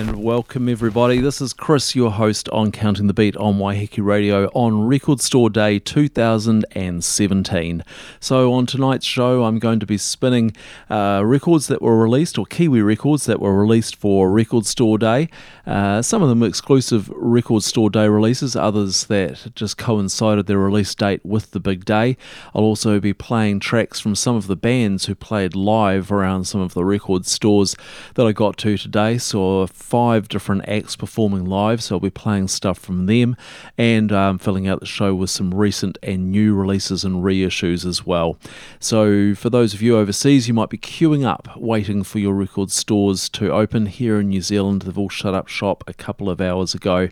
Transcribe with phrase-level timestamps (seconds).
[0.00, 1.20] And welcome everybody.
[1.20, 5.50] This is Chris, your host on Counting the Beat on Waiheke Radio on Record Store
[5.50, 7.84] Day 2017.
[8.18, 10.56] So on tonight's show, I'm going to be spinning
[10.88, 15.28] uh, records that were released, or Kiwi records that were released for Record Store Day.
[15.66, 20.94] Uh, some of them exclusive Record Store Day releases, others that just coincided their release
[20.94, 22.16] date with the big day.
[22.54, 26.62] I'll also be playing tracks from some of the bands who played live around some
[26.62, 27.76] of the record stores
[28.14, 29.18] that I got to today.
[29.18, 33.36] So five different acts performing live, so I'll be playing stuff from them
[33.76, 38.06] and um, filling out the show with some recent and new releases and reissues as
[38.06, 38.38] well.
[38.78, 42.70] So, for those of you overseas, you might be queuing up waiting for your record
[42.70, 44.82] stores to open here in New Zealand.
[44.82, 47.08] They've all shut up shop a couple of hours ago.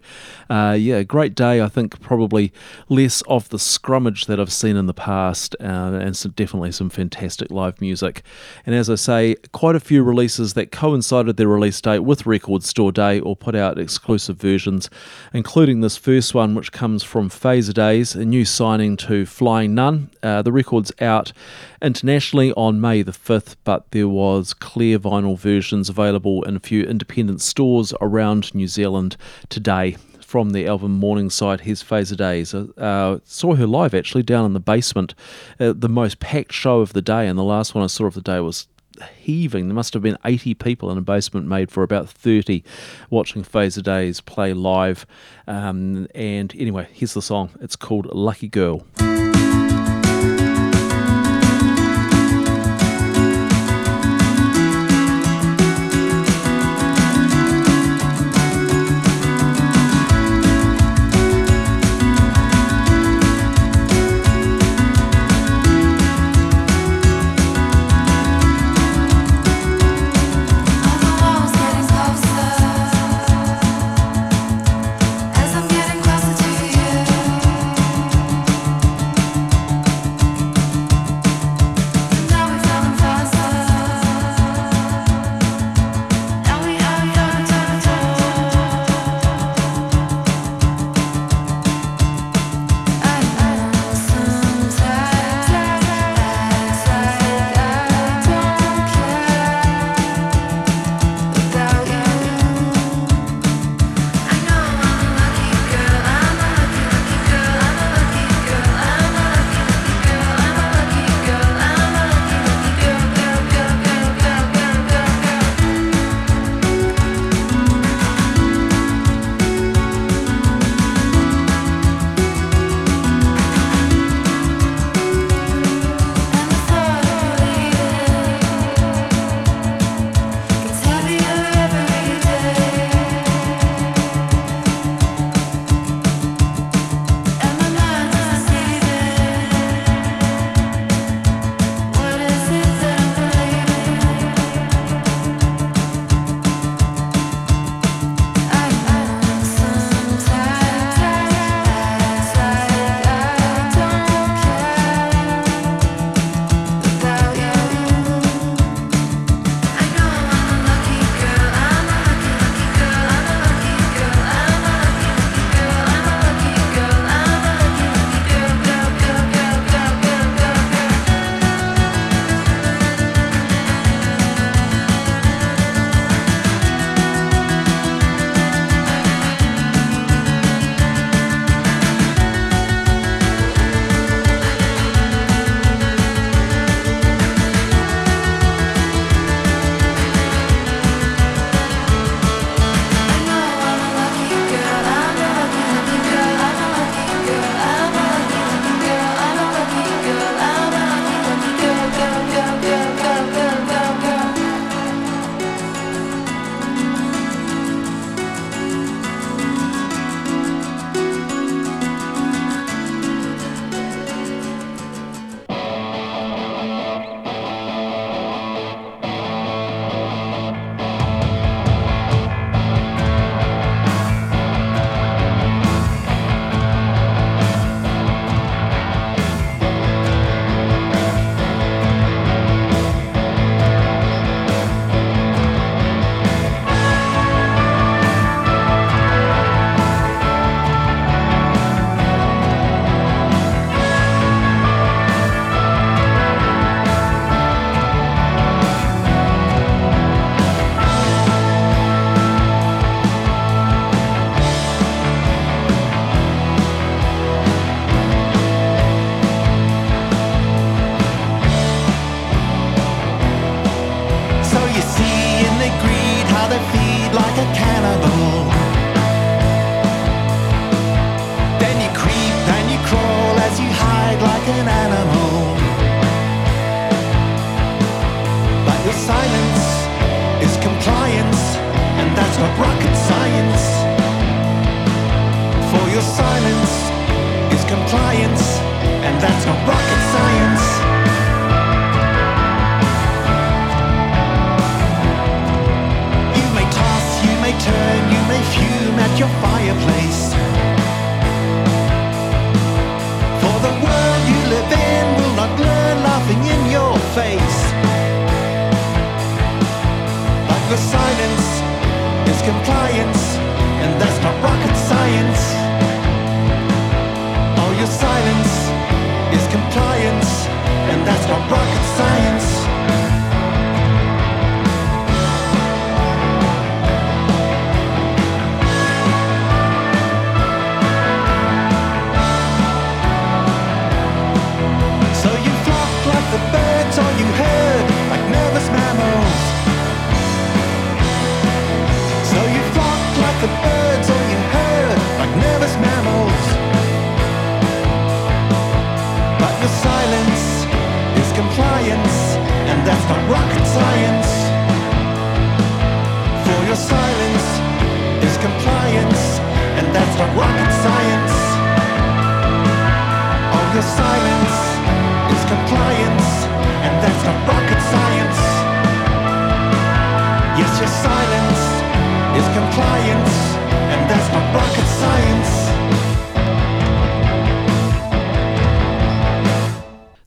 [0.49, 1.61] Uh, yeah, great day.
[1.61, 2.53] I think probably
[2.89, 6.91] less of the scrummage that I've seen in the past, uh, and some, definitely some
[6.91, 8.23] fantastic live music.
[8.65, 12.58] And as I say, quite a few releases that coincided their release date with record
[12.59, 14.91] Record Store Day or put out exclusive versions,
[15.33, 20.11] including this first one, which comes from Fazerdaze, a new signing to Flying Nun.
[20.25, 21.33] Uh, the record's out
[21.81, 26.83] internationally on May the 5th, but there was clear vinyl versions available in a few
[26.83, 29.17] independent stores around New Zealand
[29.49, 32.53] today from the album Morningside, His Fazerdaze.
[32.53, 35.15] Uh, uh, saw her live actually down in the basement,
[35.61, 38.15] uh, the most packed show of the day, and the last one I saw of
[38.15, 38.67] the day was
[39.03, 39.69] heaving.
[39.69, 42.63] There must have been 80 people in a basement made for about 30
[43.11, 45.07] watching Fazerdaze play live.
[45.47, 47.51] Um, and anyway, here's the song.
[47.61, 48.87] It's called Lucky Girl.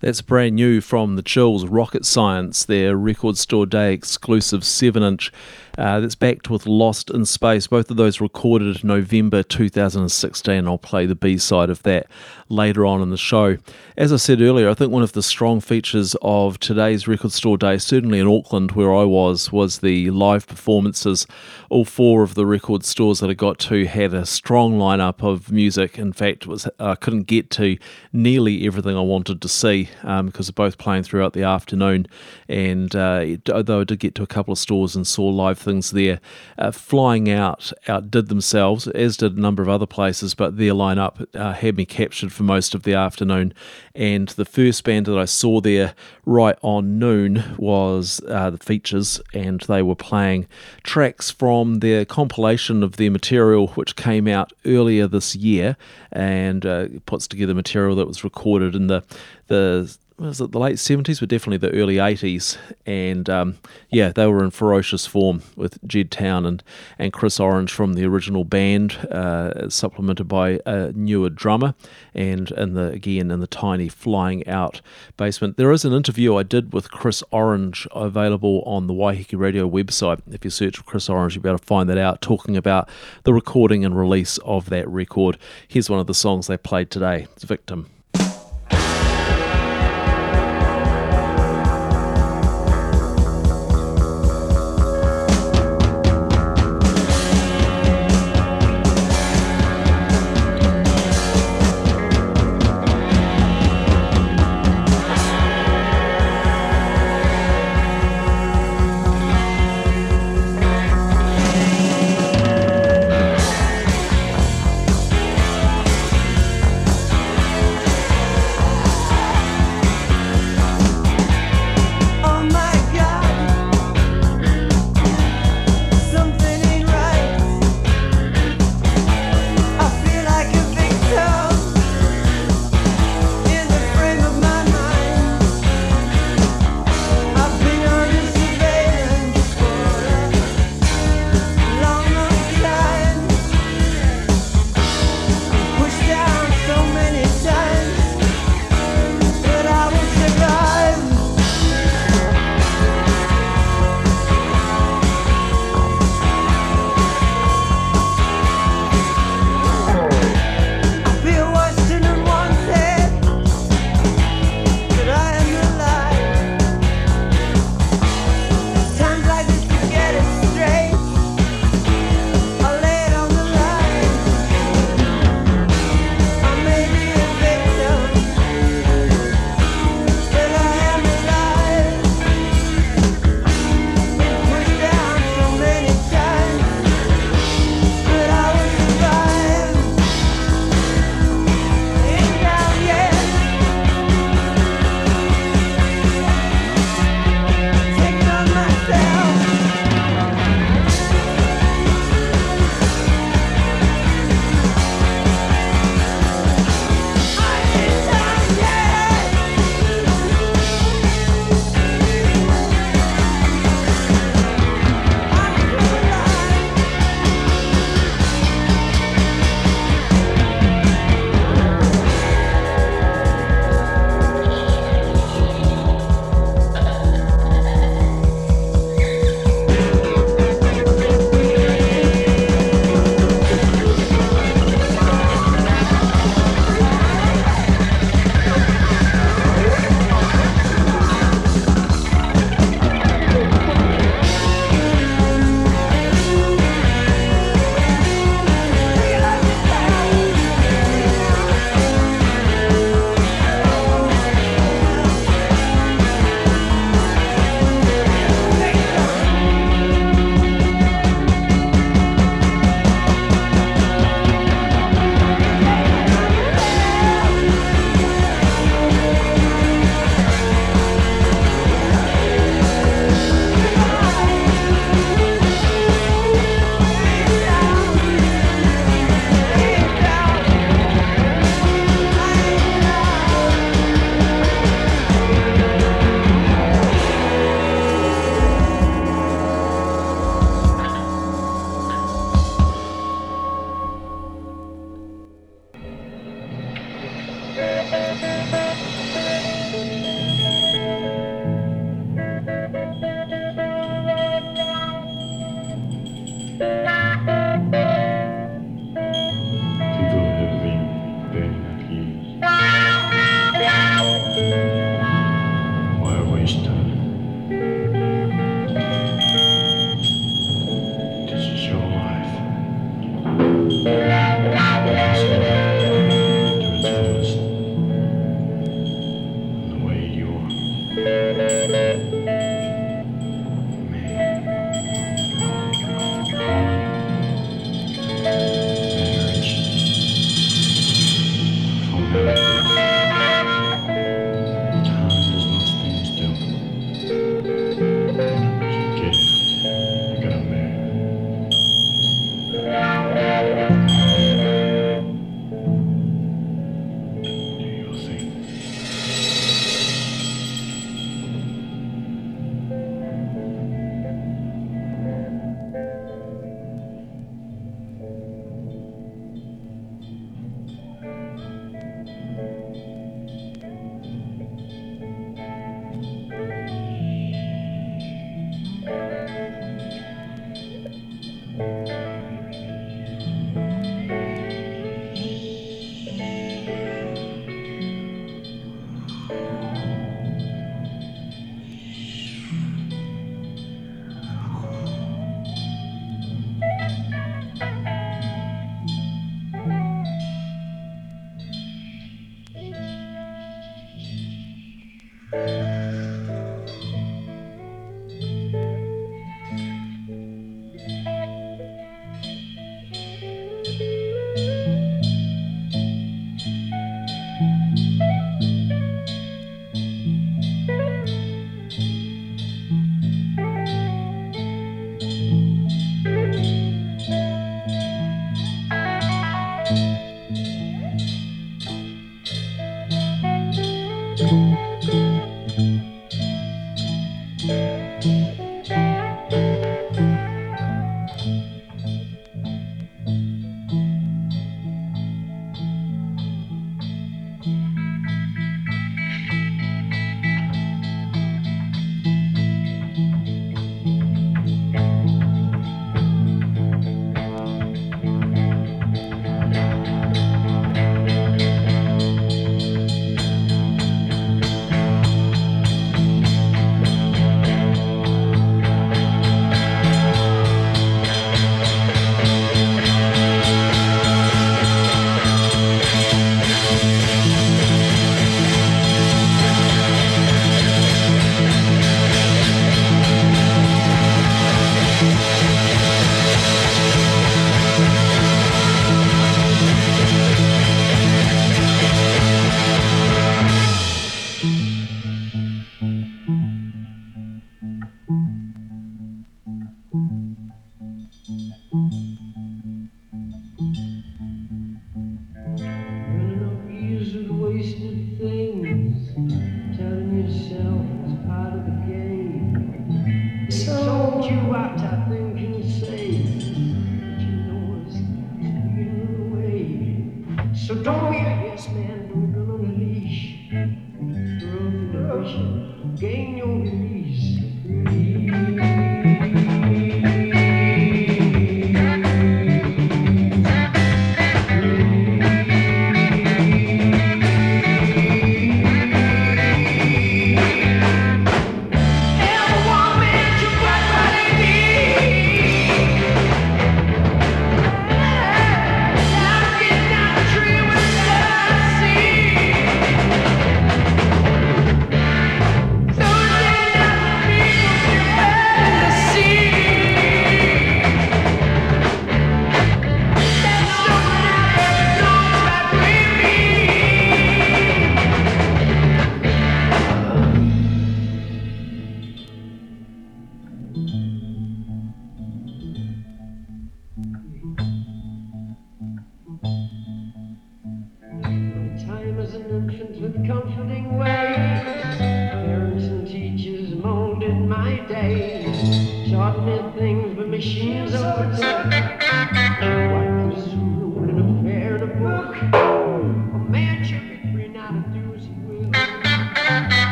[0.00, 5.30] That's brand new from the Chills Rocket Science, their record store day exclusive 7 inch.
[5.78, 7.66] Uh, that's backed with Lost in Space.
[7.66, 10.66] Both of those recorded November 2016.
[10.66, 12.06] I'll play the B side of that
[12.48, 13.56] later on in the show.
[13.96, 17.56] As I said earlier, I think one of the strong features of today's record store
[17.56, 21.26] day, certainly in Auckland where I was, was the live performances.
[21.68, 25.52] All four of the record stores that I got to had a strong lineup of
[25.52, 25.98] music.
[25.98, 27.78] In fact, was I couldn't get to
[28.12, 32.06] nearly everything I wanted to see um, because they're both playing throughout the afternoon.
[32.48, 33.24] And uh,
[33.54, 36.20] I did get to a couple of stores and saw live things there,
[36.58, 41.26] uh, flying out outdid themselves, as did a number of other places, but their lineup
[41.34, 43.52] uh, had me captured for most of the afternoon.
[43.94, 49.20] And the first band that I saw there right on noon was uh, the Features,
[49.34, 50.46] and they were playing
[50.82, 55.76] tracks from their compilation of their material, which came out earlier this year,
[56.12, 59.02] and uh, puts together material that was recorded in the
[59.48, 59.96] the
[60.28, 62.56] was it the late 70s, but definitely the early 80s.
[62.86, 63.58] And um,
[63.90, 66.62] yeah, they were in ferocious form with Jed Town and,
[66.98, 71.74] and Chris Orange from the original band, uh, supplemented by a newer drummer,
[72.14, 74.80] and in the again in the tiny flying out
[75.16, 75.56] basement.
[75.56, 80.20] There is an interview I did with Chris Orange available on the Waiheke Radio website.
[80.30, 82.88] If you search for Chris Orange, you'll be able to find that out, talking about
[83.24, 85.38] the recording and release of that record.
[85.68, 87.26] Here's one of the songs they played today.
[87.36, 87.50] It's.
[87.50, 87.90] Victim,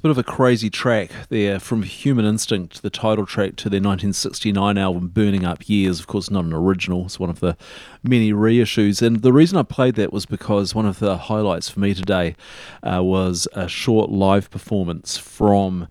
[0.00, 3.80] a bit of a crazy track there from Human Instinct, the title track to their
[3.80, 6.00] 1969 album Burning Up Years.
[6.00, 7.54] Of course, not an original, it's one of the
[8.02, 9.06] many reissues.
[9.06, 12.34] And the reason I played that was because one of the highlights for me today
[12.82, 15.86] uh, was a short live performance from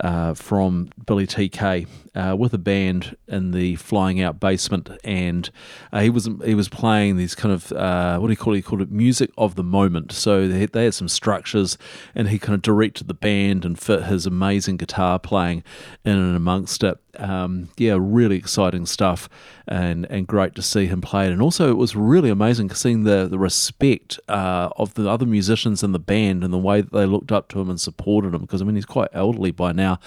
[0.00, 5.50] uh, from Billy TK uh, with a band in the Flying Out basement, and
[5.92, 8.56] uh, he was he was playing these kind of uh, what do you call it?
[8.56, 10.12] He called it music of the moment.
[10.12, 11.76] So they, they had some structures,
[12.14, 15.64] and he kind of directed the band and fit his amazing guitar playing
[16.04, 16.98] in and amongst it.
[17.16, 19.28] Um, yeah, really exciting stuff,
[19.68, 21.32] and and great to see him play it.
[21.32, 25.82] And also, it was really amazing seeing the the respect uh, of the other musicians
[25.82, 28.40] in the band and the way that they looked up to him and supported him.
[28.40, 29.98] Because I mean, he's quite elderly by now,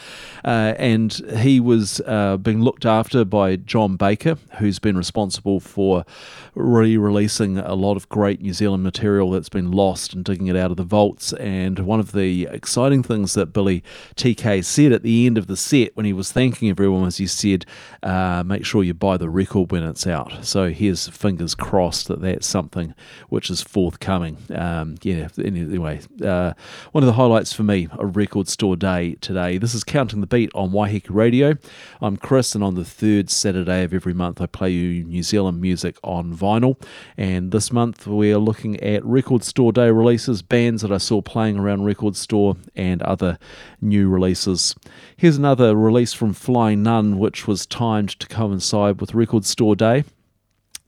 [0.44, 6.06] uh, and he was uh, being looked after by John Baker, who's been responsible for
[6.56, 10.72] re-releasing a lot of great New Zealand material that's been lost and digging it out
[10.72, 11.34] of the vaults.
[11.34, 13.84] And one of the exciting things that Billy
[14.16, 17.28] TK said at the end of the set when he was thanking everyone was he
[17.28, 17.66] said,
[18.04, 20.46] uh, make sure you buy the record when it's out.
[20.46, 22.94] So here's fingers crossed that that's something
[23.30, 24.38] which is forthcoming.
[24.54, 26.54] Um, yeah, anyway, uh,
[26.92, 29.58] one of the highlights for me, a record store day today.
[29.58, 31.56] This is Counting the Beat on Waiheke Radio.
[32.02, 35.62] I'm Chris, and on the third Saturday of every month, I play you New Zealand
[35.62, 36.82] music on vinyl.
[37.18, 41.58] And this month, we're looking at record store day releases, bands that I saw playing
[41.58, 43.38] around record store, and other
[43.82, 44.76] new releases.
[45.16, 50.04] Here's another release from Flying Nun, which was timed to coincide with Record Store Day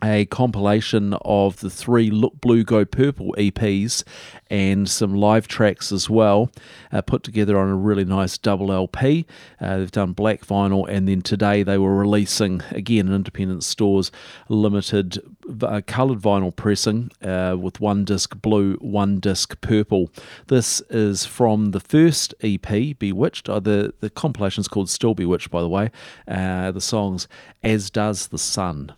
[0.04, 4.04] a compilation of the three Look Blue Go Purple EPs
[4.50, 6.52] and some live tracks as well,
[6.92, 9.26] uh, put together on a really nice double LP.
[9.60, 14.12] Uh, they've done black vinyl, and then today they were releasing again in independent stores
[14.48, 15.20] limited
[15.62, 20.10] uh, coloured vinyl pressing uh, with one disc blue, one disc purple.
[20.48, 23.50] This is from the first EP, Bewitched.
[23.50, 25.92] Uh, the the compilation is called Still Bewitched, by the way.
[26.28, 27.28] Uh, the songs
[27.64, 28.94] As Does the Sun.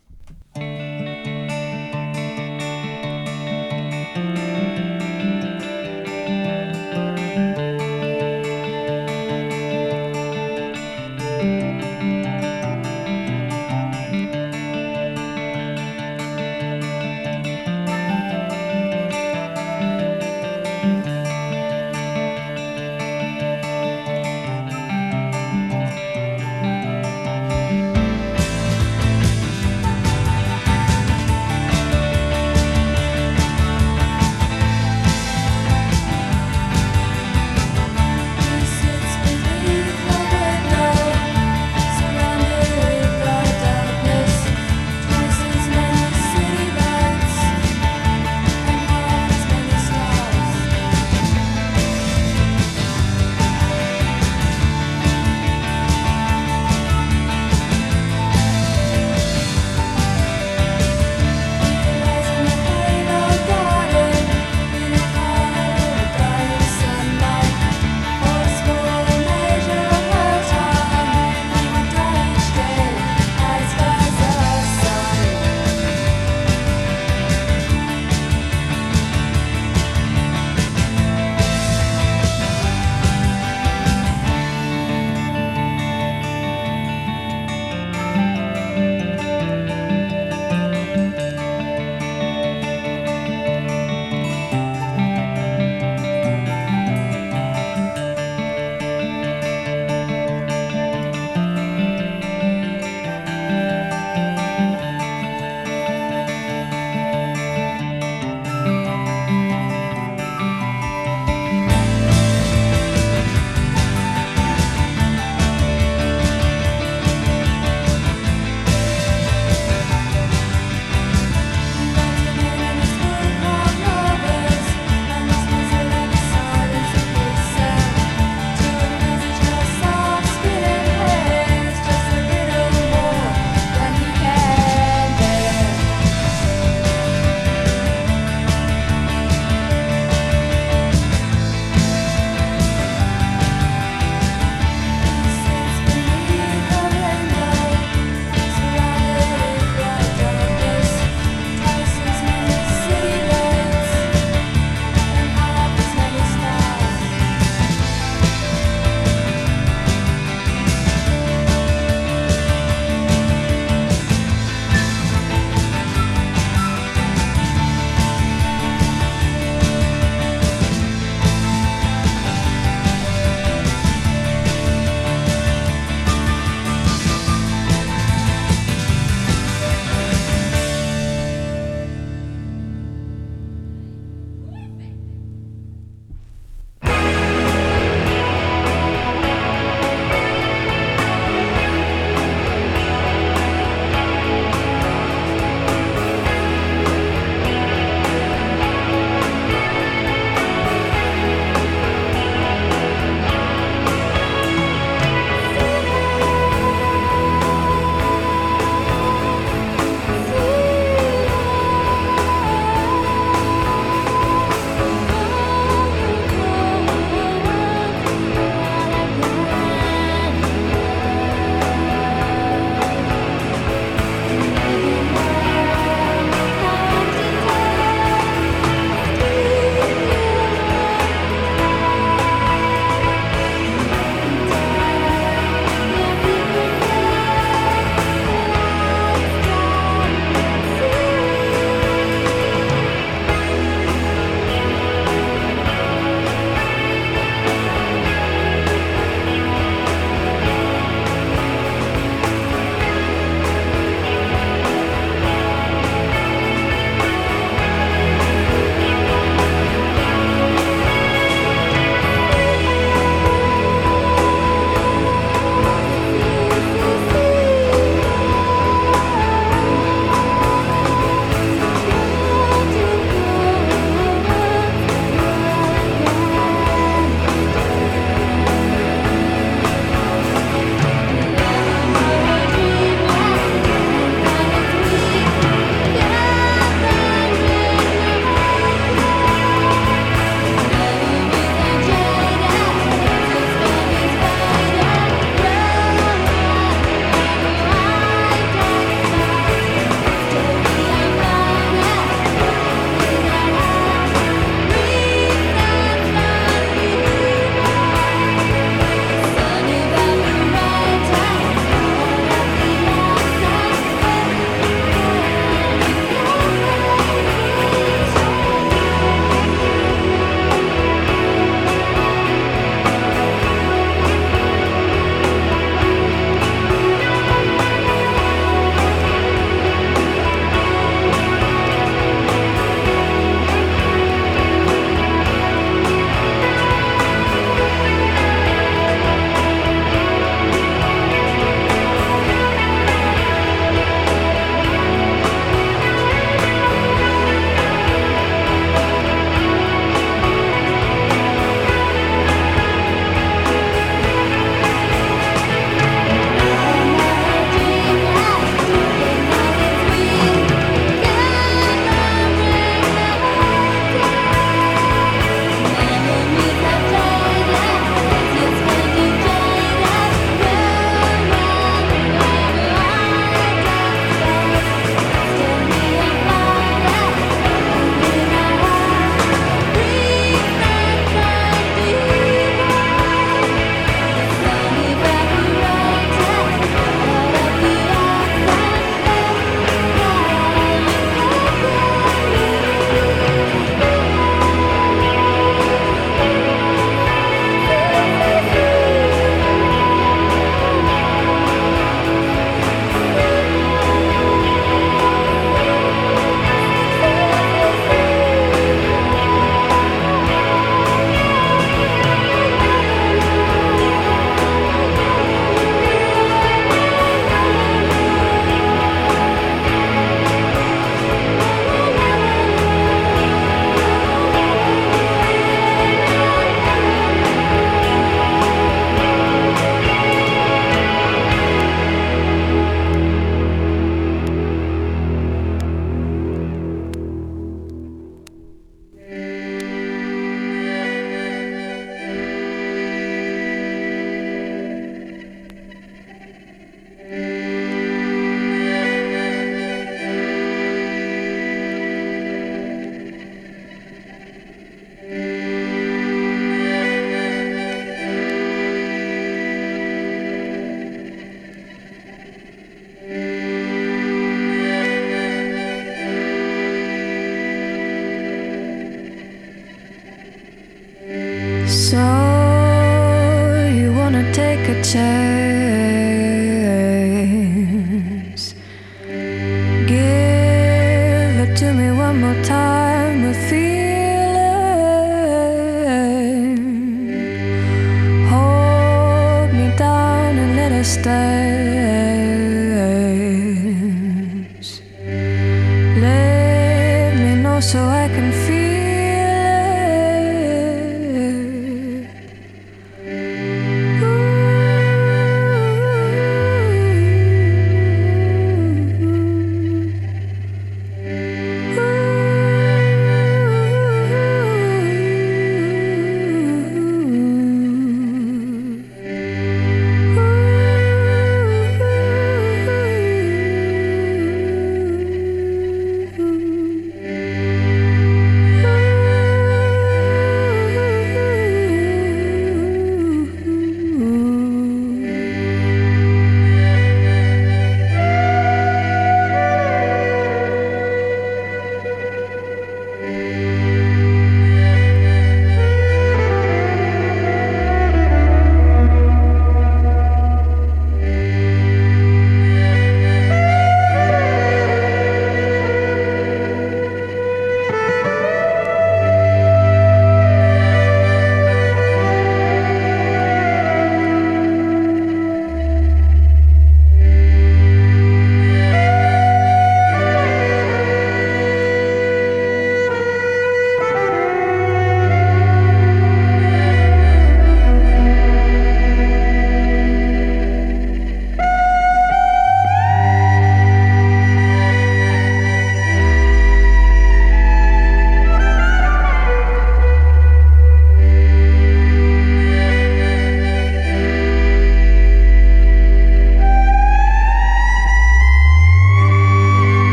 [0.54, 1.01] Little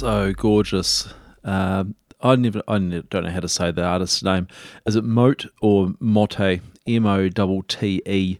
[0.00, 1.12] so gorgeous.
[1.44, 4.48] Um, I never, I don't know how to say the artist's name.
[4.86, 6.60] Is it Mote or Motte?
[6.86, 8.38] M O T T E.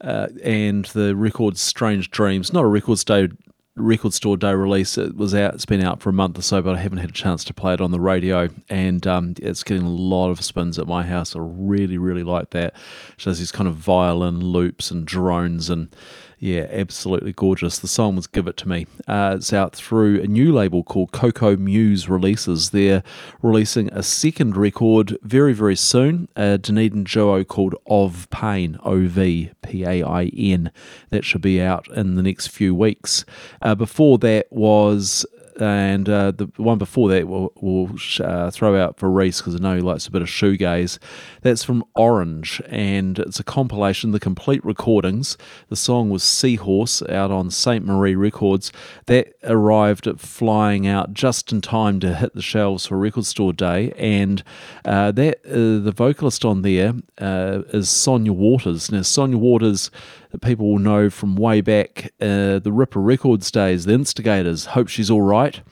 [0.00, 3.28] Uh, and the record Strange Dreams, not a record store
[3.74, 4.96] record store day release.
[4.96, 5.54] It was out.
[5.54, 7.54] It's been out for a month or so, but I haven't had a chance to
[7.54, 8.48] play it on the radio.
[8.68, 11.34] And um, it's getting a lot of spins at my house.
[11.34, 12.74] I really, really like that.
[13.16, 15.94] She does these kind of violin loops and drones and
[16.42, 17.78] Yeah, absolutely gorgeous.
[17.78, 18.88] The song was Give It To Me.
[19.06, 22.70] Uh, it's out through a new label called Coco Muse Releases.
[22.70, 23.04] They're
[23.42, 29.52] releasing a second record very, very soon, a Dunedin duo called Ov Pain, O V
[29.62, 30.72] P A I N.
[31.10, 33.24] That should be out in the next few weeks.
[33.62, 35.24] Uh, before that was
[35.60, 37.90] and uh, the one before that we'll, we'll
[38.20, 40.98] uh, throw out for Reese because I know he likes a bit of shoegaze.
[41.42, 45.36] That's from Orange, and it's a compilation, the complete recordings.
[45.68, 47.84] The song was Seahorse out on St.
[47.84, 48.72] Marie Records.
[49.06, 53.52] That arrived at flying out just in time to hit the shelves for Record Store
[53.52, 54.42] Day, and
[54.84, 58.90] uh, that uh, the vocalist on there uh, is Sonia Waters.
[58.90, 59.90] Now, Sonia Waters
[60.32, 64.66] that people will know from way back uh, the Ripper Records days, the Instigators.
[64.66, 65.62] Hope she's all right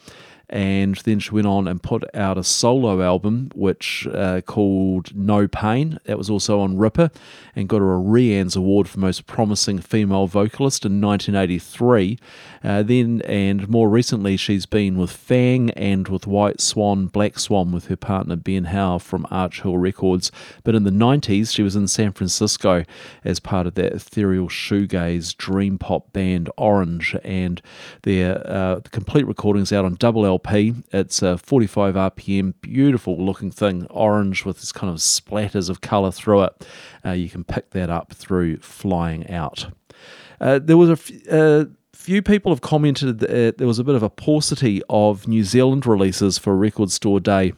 [0.51, 5.47] and then she went on and put out a solo album which uh, called No
[5.47, 5.99] Pain.
[6.05, 7.11] That was also on Ripper
[7.55, 12.19] and got her a RIANZ Award for Most Promising Female Vocalist in 1983.
[12.63, 17.73] Uh, then and more recently, she's been with Fang and with White Swan, Black Swan
[17.73, 20.33] with her partner Ben Howe from Arch Hill Records.
[20.65, 22.85] But in the 90s, she was in San Francisco
[23.25, 27.63] as part of that ethereal shoegaze dream pop band Orange, and
[28.03, 30.75] their uh, complete recordings out on double LP LP.
[30.93, 36.11] It's a 45 RPM, beautiful looking thing, orange with this kind of splatters of colour
[36.11, 36.67] through it.
[37.05, 39.69] Uh, you can pick that up through Flying Out.
[40.41, 41.65] Uh, there was a f- uh,
[42.11, 45.45] few people have commented that uh, there was a bit of a paucity of New
[45.45, 47.53] Zealand releases for Record Store Day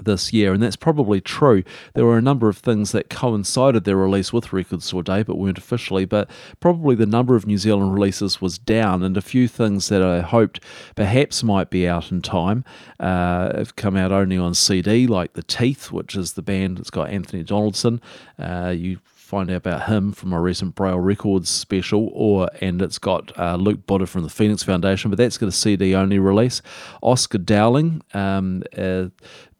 [0.00, 1.62] this year, and that's probably true.
[1.94, 5.38] There were a number of things that coincided their release with Record Store Day, but
[5.38, 6.04] weren't officially.
[6.04, 10.02] But probably the number of New Zealand releases was down, and a few things that
[10.02, 10.64] I hoped
[10.96, 12.64] perhaps might be out in time
[12.98, 16.90] uh, have come out only on CD, like The Teeth, which is the band that's
[16.90, 18.00] got Anthony Donaldson.
[18.36, 18.98] Uh, you
[19.30, 23.54] find out about him from a recent Braille Records special, or and it's got uh,
[23.54, 26.62] Luke Buda from the Phoenix Foundation, but that's got a CD only release.
[27.00, 29.04] Oscar Dowling, um, uh,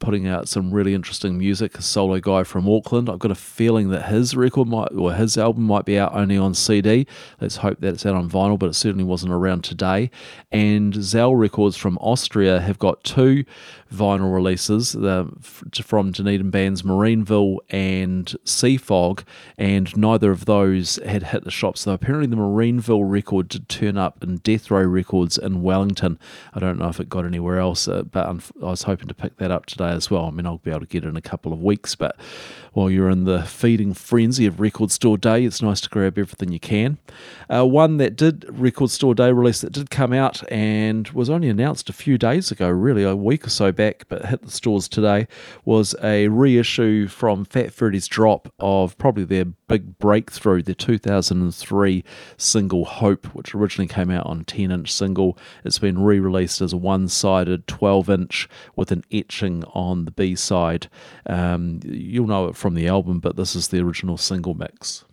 [0.00, 3.08] putting out some really interesting music, a solo guy from Auckland.
[3.08, 6.36] I've got a feeling that his record might or his album might be out only
[6.36, 7.06] on CD.
[7.40, 10.10] Let's hope that it's out on vinyl, but it certainly wasn't around today.
[10.50, 13.44] And Zell Records from Austria have got two
[13.92, 19.24] vinyl releases uh, from Dunedin bands Marineville and Seafog,
[19.58, 21.82] and neither of those had hit the shops.
[21.82, 26.18] So apparently, the Marineville record did turn up in Death Ray Records in Wellington.
[26.54, 29.36] I don't know if it got anywhere else, uh, but I was hoping to pick
[29.36, 30.26] that up today as well.
[30.26, 32.16] I mean, I'll be able to get it in a couple of weeks, but
[32.72, 36.52] while you're in the feeding frenzy of Record Store Day, it's nice to grab everything
[36.52, 36.98] you can.
[37.48, 41.48] Uh, one that did Record Store Day release that did come out and was only
[41.48, 44.88] announced a few days ago, really a week or so back, but hit the stores
[44.88, 45.26] today,
[45.64, 52.04] was a reissue from Fat Freddy's Drop of probably their big breakthrough, their 2003
[52.36, 55.36] single Hope, which originally came out on 10 inch single.
[55.64, 60.10] It's been re released as a one sided 12 inch with an etching on the
[60.10, 60.88] B side.
[61.26, 65.04] Um, you'll know it from the album, but this is the original single mix.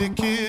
[0.00, 0.43] Music is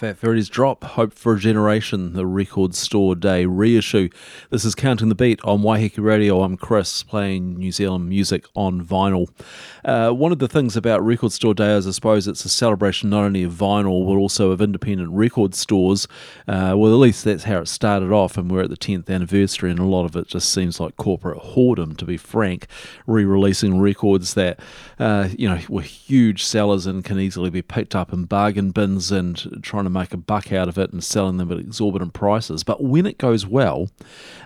[0.00, 4.08] Fat Freddy's Drop, Hope for a Generation, the Record Store Day reissue.
[4.48, 6.40] This is Counting the Beat on Waiheke Radio.
[6.40, 9.28] I'm Chris, playing New Zealand music on vinyl.
[9.84, 13.10] Uh, one of the things about Record Store Day is, I suppose, it's a celebration
[13.10, 16.06] not only of vinyl, but also of independent record stores.
[16.46, 19.70] Uh, well, at least that's how it started off, and we're at the 10th anniversary,
[19.70, 22.66] and a lot of it just seems like corporate whoredom, to be frank,
[23.06, 24.60] re releasing records that,
[24.98, 29.10] uh, you know, were huge sellers and can easily be picked up in bargain bins
[29.10, 32.64] and trying to make a buck out of it and selling them at exorbitant prices.
[32.64, 33.90] But when it goes well,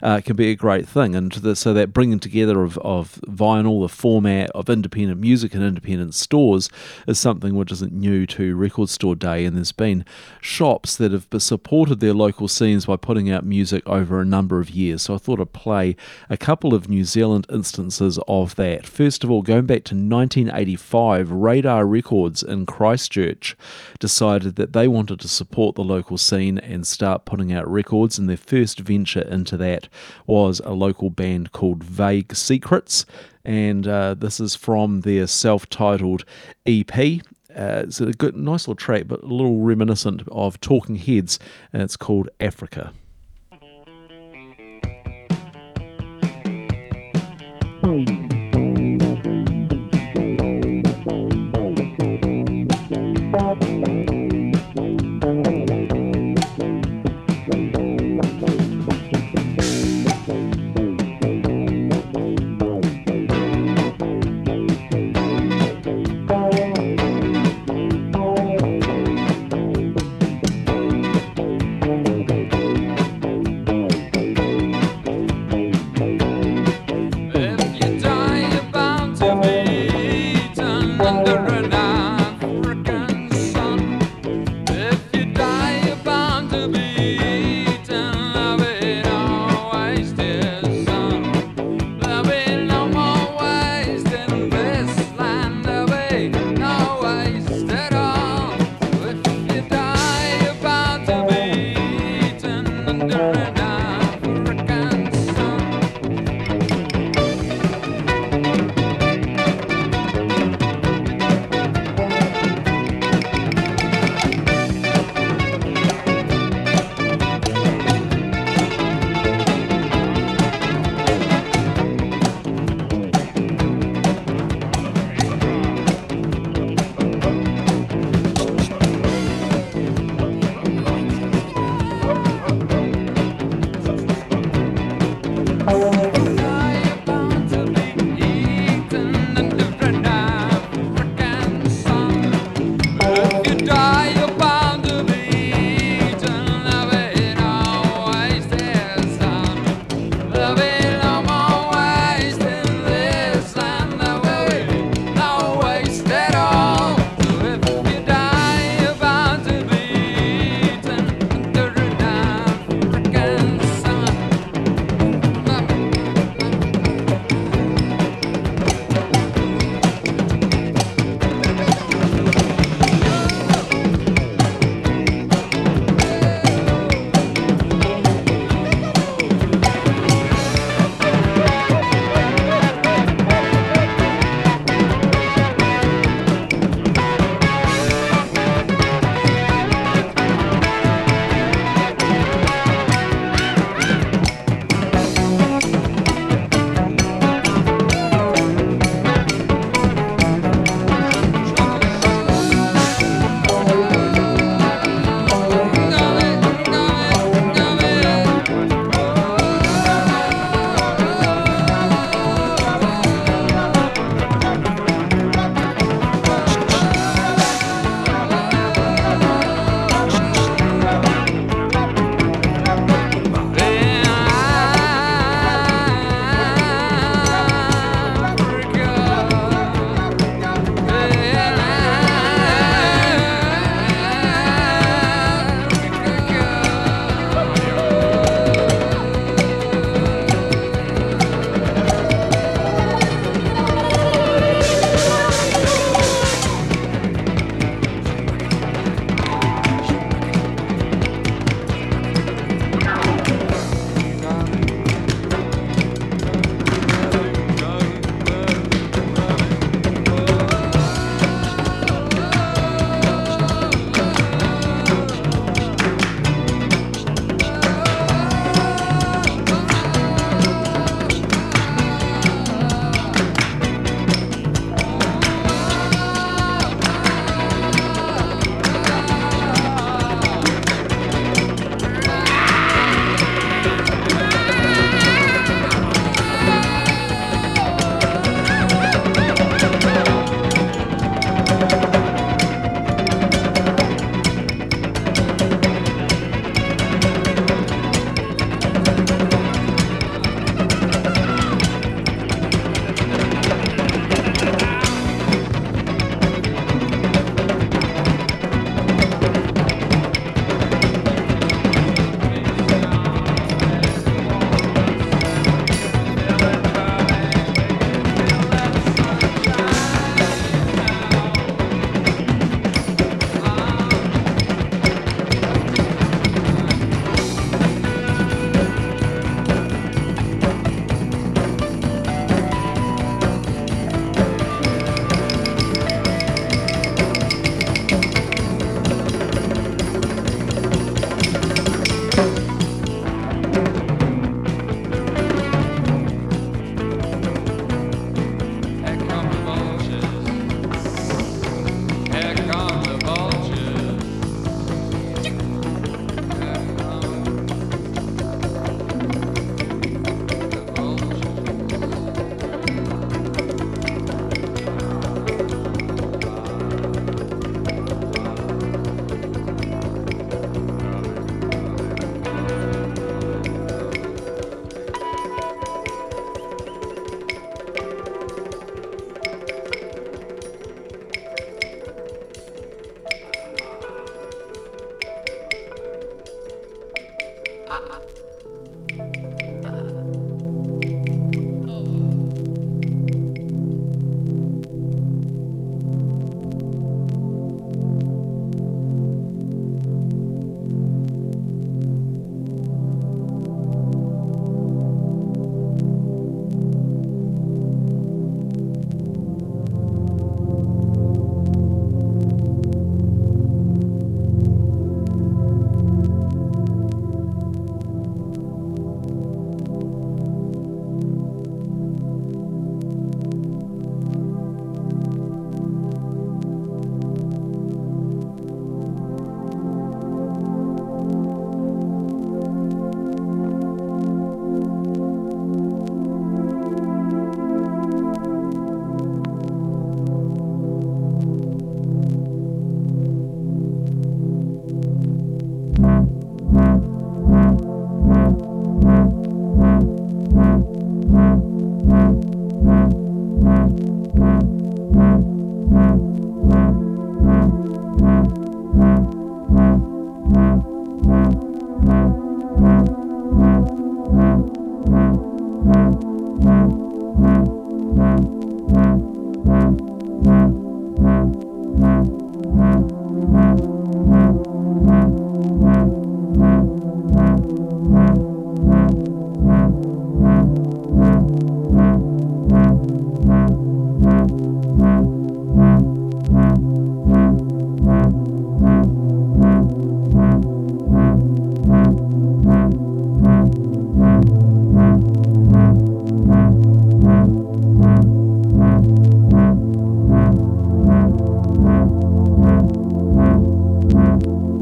[0.02, 1.14] uh, it can be a great thing.
[1.14, 5.64] And the, so that bringing together of, of vinyl, the format of independent music and
[5.64, 6.68] independent stores
[7.08, 9.46] is something which isn't new to Record Store Day.
[9.46, 10.04] And there's been
[10.42, 14.68] shops that have supported their local scenes by putting out music over a number of
[14.68, 15.00] years.
[15.00, 15.96] So I thought I'd play
[16.28, 18.86] a couple of New Zealand instances of that.
[18.86, 23.56] First of all, going back to 1985, Radar Records in Christchurch
[23.98, 28.18] decided that they wanted to support the local scene and start putting out records.
[28.18, 29.88] And their first venture into that
[30.26, 33.06] was a local band called Vague Secrets.
[33.44, 36.24] And uh, this is from their self titled
[36.66, 37.20] EP.
[37.54, 41.38] Uh, it's a good, nice little track, but a little reminiscent of Talking Heads,
[41.72, 42.92] and it's called Africa.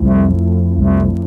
[0.04, 0.28] 嗯
[0.84, 1.21] 嗯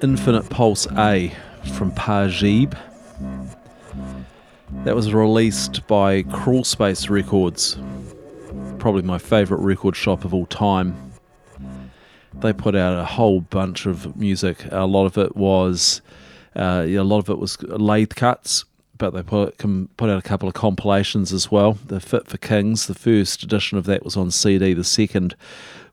[0.00, 1.34] Infinite Pulse A
[1.74, 2.78] from Pajib.
[4.84, 7.76] That was released by Crawl Space Records,
[8.78, 11.12] probably my favourite record shop of all time.
[12.34, 14.64] They put out a whole bunch of music.
[14.70, 16.00] A lot of it was,
[16.54, 18.64] uh, a lot of it was lathe cuts,
[18.98, 19.58] but they put
[19.96, 21.72] put out a couple of compilations as well.
[21.86, 24.74] The Fit for Kings, the first edition of that was on CD.
[24.74, 25.34] The second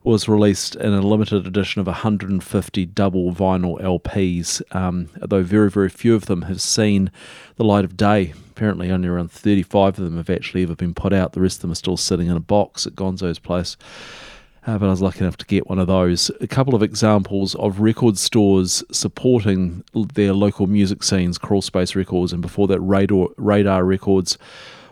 [0.06, 5.88] was released in a limited edition of 150 double vinyl LPs, um, though very, very
[5.88, 7.10] few of them have seen
[7.56, 8.32] the light of day.
[8.50, 11.32] Apparently, only around 35 of them have actually ever been put out.
[11.32, 13.76] The rest of them are still sitting in a box at Gonzo's place.
[14.64, 16.30] Uh, but I was lucky enough to get one of those.
[16.40, 19.82] A couple of examples of record stores supporting
[20.14, 24.38] their local music scenes, Crawl Space Records, and before that, Radar, Radar Records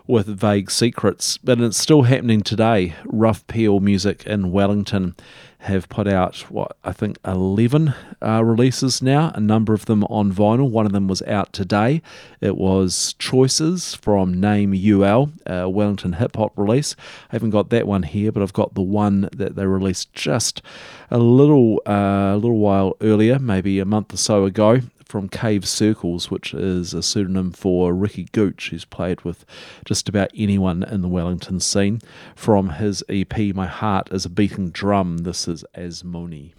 [0.07, 2.95] with Vague Secrets, but it's still happening today.
[3.05, 5.15] Rough Peel Music in Wellington
[5.59, 10.31] have put out what I think 11 uh, releases now, a number of them on
[10.31, 10.69] vinyl.
[10.69, 12.03] One of them was out today.
[12.39, 16.95] It was Choices from Name UL, a Wellington hip hop release.
[17.31, 20.61] I haven't got that one here, but I've got the one that they released just
[21.09, 24.81] a little uh, a little while earlier, maybe a month or so ago
[25.15, 29.45] from Cave Circles, which is a pseudonym for Ricky Gooch, who's played with
[29.85, 32.01] just about anyone in the Wellington scene.
[32.35, 36.51] From his EP, My Heart is a Beating Drum, this is Asmoni.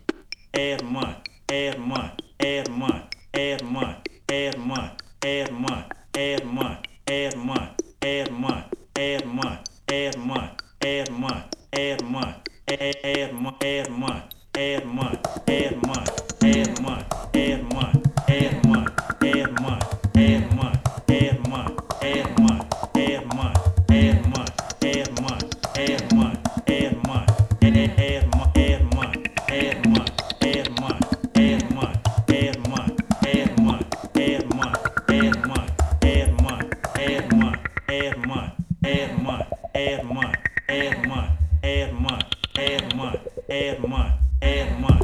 [17.66, 18.06] month,
[39.87, 40.37] Erma,
[40.69, 42.19] Erma, Erma,
[42.59, 43.13] Erma,
[43.49, 44.99] Erma, Erma,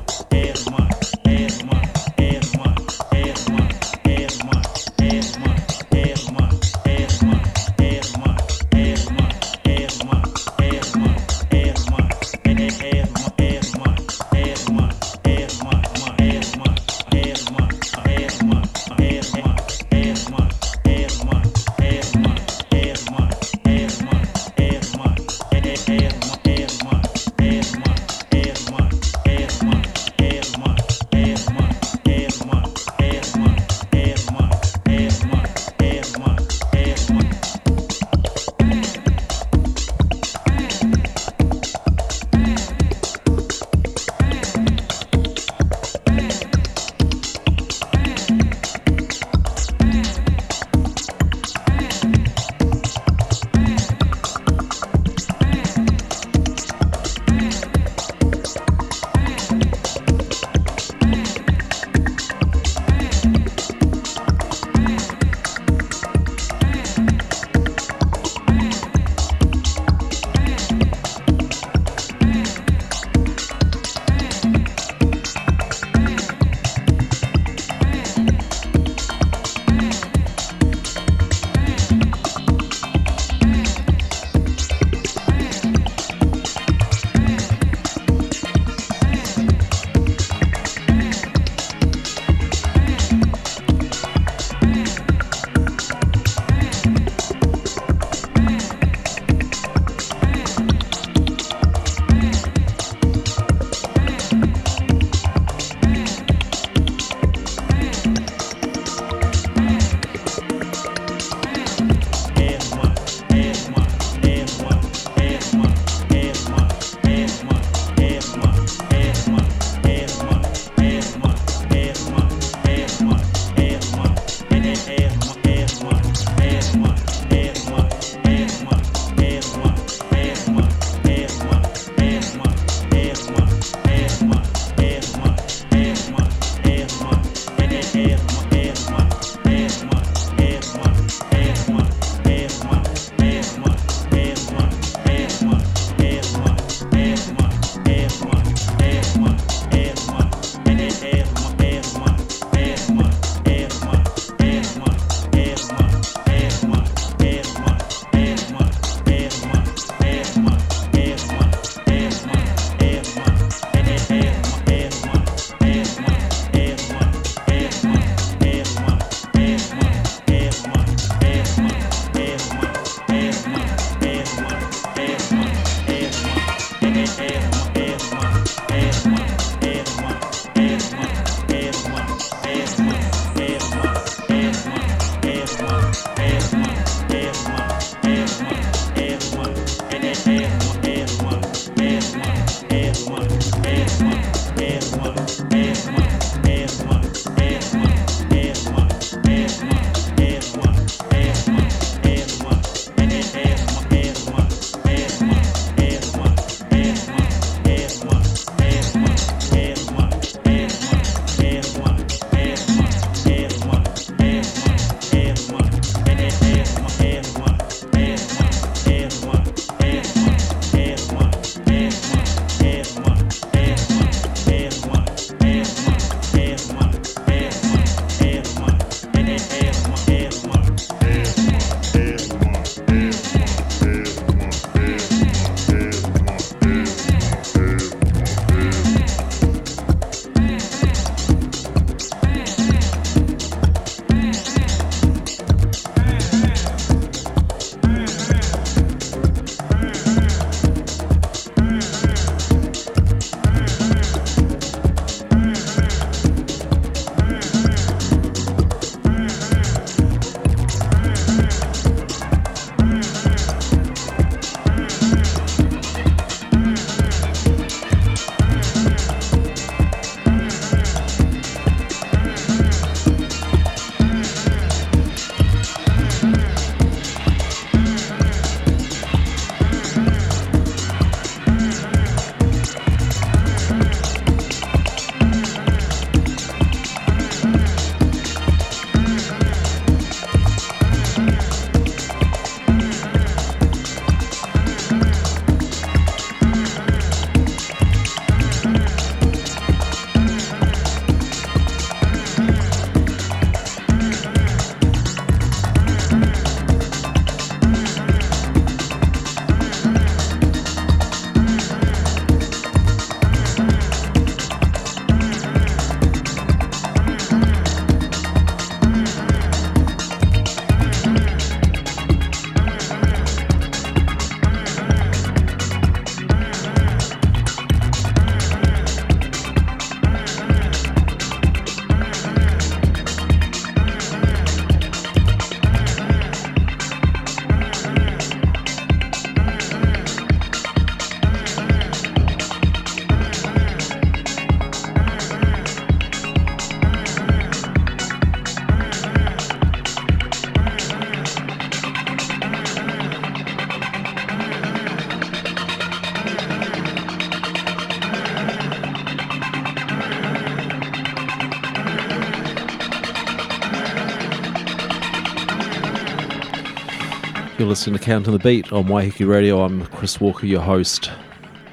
[367.63, 369.63] You're listening to Counting the Beat on Waiheke Radio.
[369.63, 371.13] I'm Chris Walker, your host,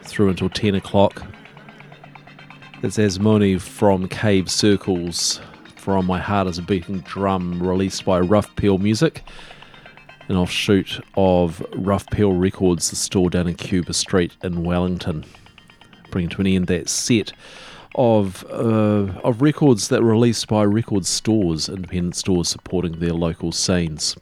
[0.03, 1.23] through until 10 o'clock.
[2.83, 5.41] It's Asmoni from Cave Circles
[5.77, 9.23] from My Heart as a Beating Drum, released by Rough Peel Music,
[10.27, 15.25] an offshoot of Rough Peel Records, the store down in Cuba Street in Wellington.
[16.11, 17.33] Bringing to an end that set
[17.95, 23.51] of uh, of records that were released by record stores, independent stores supporting their local
[23.51, 24.15] scenes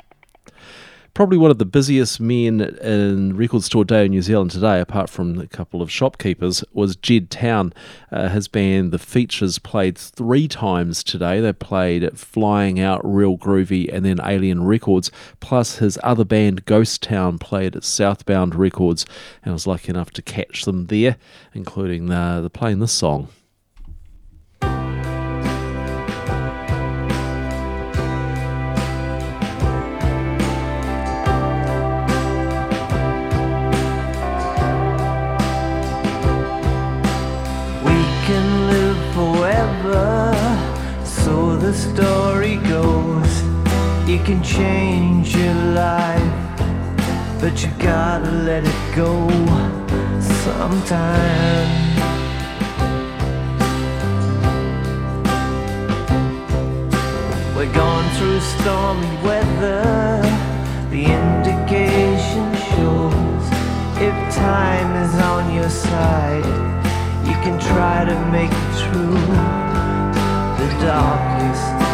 [1.17, 5.09] probably one of the busiest men in Record Store Day in New Zealand today, apart
[5.09, 7.73] from a couple of shopkeepers, was Jed Town.
[8.11, 11.39] Uh, his band, The Features, played three times today.
[11.39, 15.09] They played Flying Out, Real Groovy, and then Alien Records.
[15.39, 19.03] Plus, his other band, Ghost Town, played at Southbound Records,
[19.41, 21.17] and I was lucky enough to catch them there,
[21.51, 23.29] including the, the playing this song.
[44.17, 46.59] You can change your life,
[47.39, 49.29] but you gotta let it go
[50.19, 51.69] sometime.
[57.55, 60.19] We're going through stormy weather,
[60.89, 63.45] the indication shows.
[64.01, 66.45] If time is on your side,
[67.27, 69.13] you can try to make it through
[70.59, 71.86] the darkest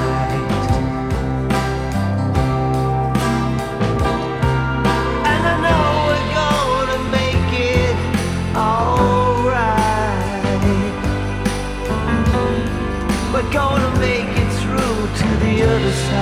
[15.79, 16.12] to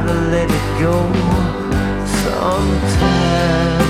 [0.00, 0.96] gotta let it go
[2.22, 3.88] sometime.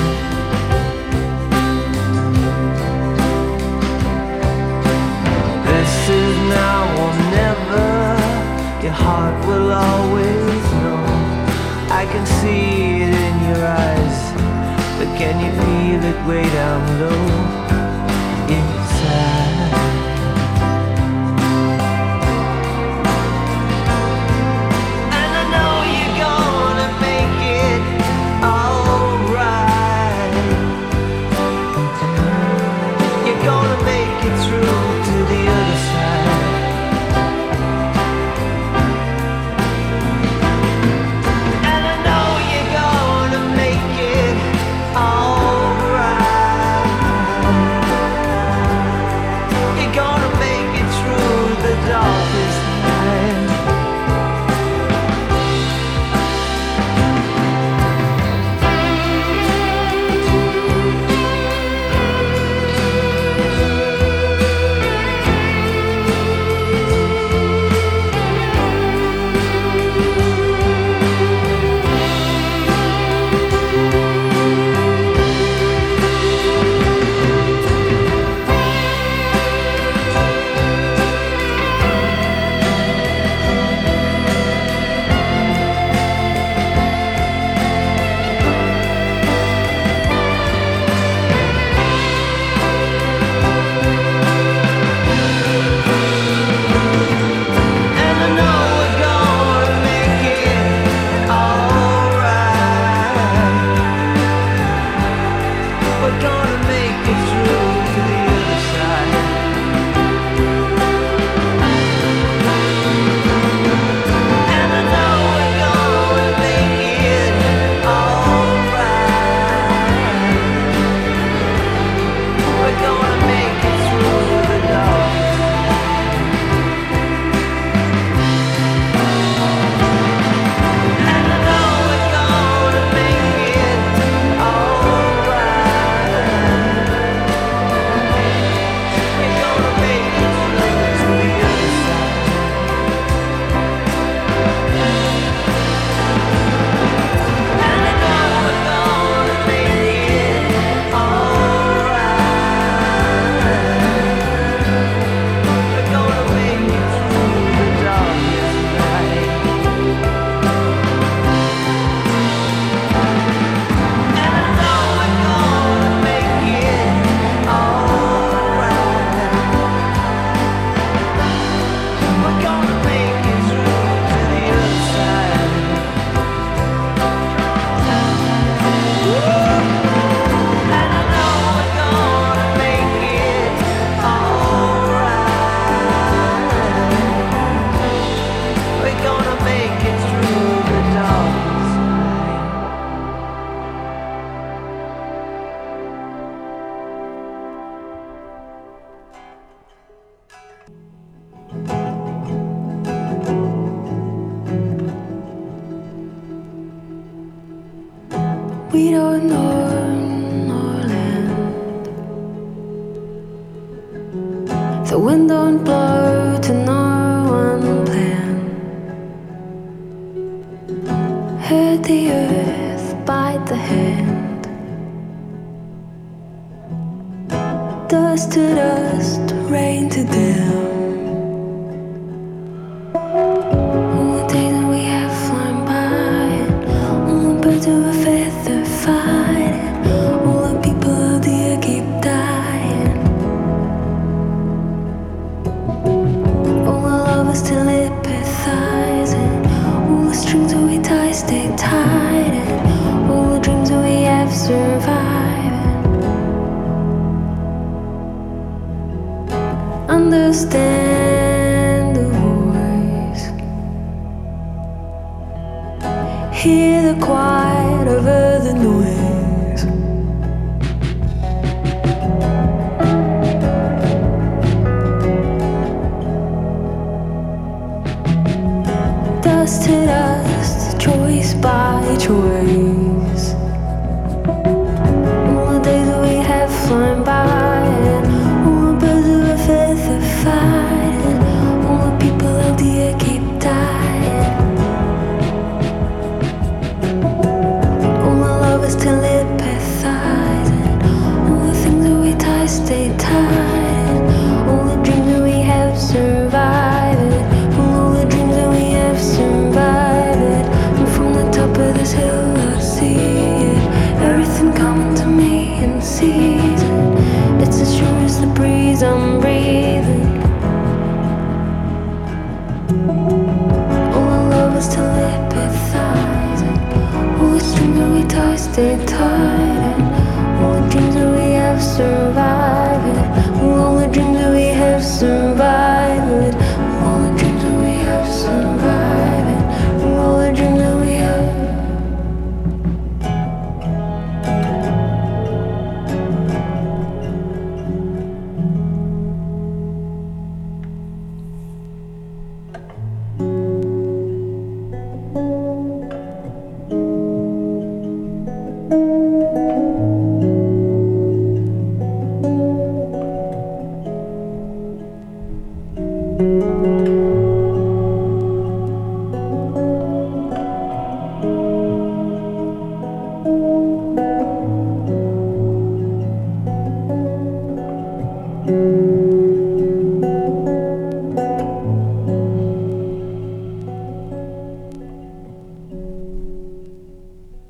[5.67, 7.91] This is now or never.
[8.83, 11.05] Your heart will always know.
[12.01, 14.19] I can see it in your eyes,
[14.99, 17.80] but can you feel it way down low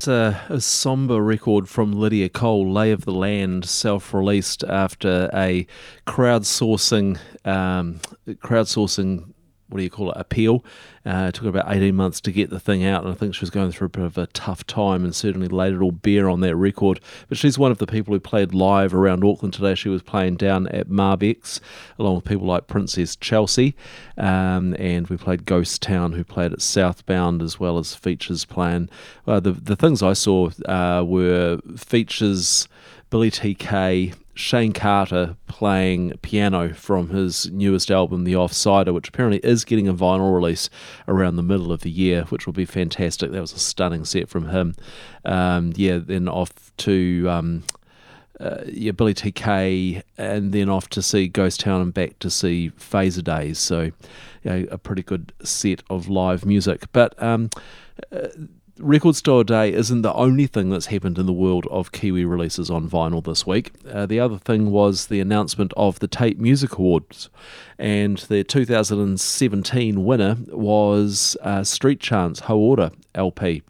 [0.07, 5.67] a, a somber record from Lydia Cole, Lay of the Land, self-released after a
[6.07, 9.33] crowdsourcing, um, crowdsourcing,
[9.71, 10.65] what do you call it, appeal.
[11.07, 13.41] Uh, it took about 18 months to get the thing out, and I think she
[13.41, 16.29] was going through a bit of a tough time and certainly laid it all bare
[16.29, 17.01] on that record.
[17.29, 19.75] But she's one of the people who played live around Auckland today.
[19.75, 21.61] She was playing down at Marbecks,
[21.99, 23.75] along with people like Princess Chelsea,
[24.19, 28.91] um, and we played Ghost Town, who played at Southbound, as well as Features playing.
[29.27, 32.69] Uh, the, the things I saw uh, were Features,
[33.09, 39.67] Billy TK, Shayne Carter playing piano from his newest album, The Offsider, which apparently is
[39.67, 40.71] getting a vinyl release
[41.07, 43.31] around the middle of the year, which will be fantastic.
[43.31, 44.75] That was a stunning set from him.
[45.25, 47.27] Um, yeah, then off to.
[47.29, 47.65] Um,
[48.41, 52.71] uh, yeah, Billy TK, and then off to see Ghost Town and back to see
[52.71, 53.57] Fazerdaze.
[53.57, 53.91] So,
[54.47, 56.85] a pretty good set of live music.
[56.93, 57.51] But um,
[58.11, 58.29] uh,
[58.81, 62.70] Record Store Day isn't the only thing that's happened in the world of Kiwi releases
[62.70, 63.73] on vinyl this week.
[63.90, 67.28] Uh, the other thing was the announcement of the Taite Music Awards,
[67.78, 73.62] and the 2017 winner was uh, Street Chant Hauora LP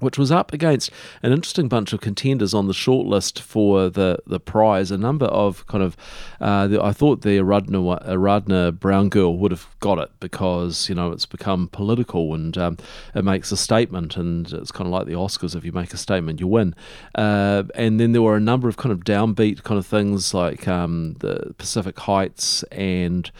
[0.00, 0.90] which was up against
[1.22, 4.90] an interesting bunch of contenders on the shortlist for the, the prize.
[4.90, 5.96] A number of kind of,
[6.40, 11.10] uh, the, I thought the Aaradhna, Brown Girl would have got it because, you know,
[11.10, 12.78] it's become political and um,
[13.14, 15.56] it makes a statement and it's kind of like the Oscars.
[15.56, 16.74] If you make a statement, you win.
[17.14, 20.68] Uh, and then there were a number of kind of downbeat kind of things like
[20.68, 23.30] um, the Pacific Heights and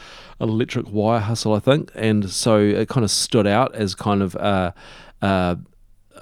[0.41, 1.93] Electric Wire Hustle, I think.
[1.95, 4.73] And so it kind of stood out as kind of, uh,
[5.23, 5.57] uh,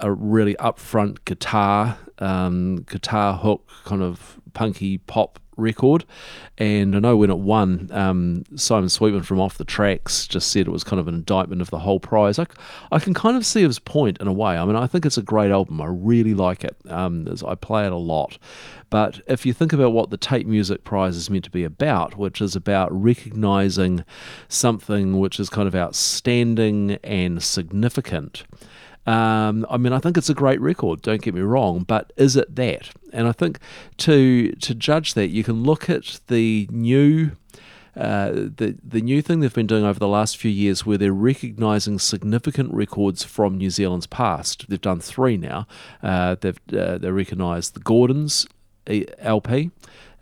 [0.00, 6.04] a really upfront guitar, um, guitar hook, kind of punky pop record.
[6.58, 10.66] And I know when it won, um, Simon Sweetman from Off the Tracks just said
[10.66, 12.38] it was kind of an indictment of the whole prize.
[12.38, 14.56] I can kind of see his point in a way.
[14.56, 15.80] I mean, I think it's a great album.
[15.80, 16.76] I really like it.
[16.88, 18.38] Um, I play it a lot.
[18.88, 22.16] But if you think about what the Taite Music Prize is meant to be about,
[22.16, 24.04] which is about recognizing
[24.48, 28.44] something which is kind of outstanding and significant,
[29.06, 31.02] um, I mean, I think it's a great record.
[31.02, 32.90] Don't get me wrong, but is it that?
[33.12, 33.58] And I think
[33.98, 37.32] to to judge that, you can look at the new.
[37.96, 41.14] Uh, the the new thing they've been doing over the last few years, where they're
[41.14, 44.68] recognising significant records from New Zealand's past.
[44.68, 45.66] They've done three now.
[46.02, 48.46] Uh, they've uh, they recognised the Gordons
[48.86, 49.70] LP.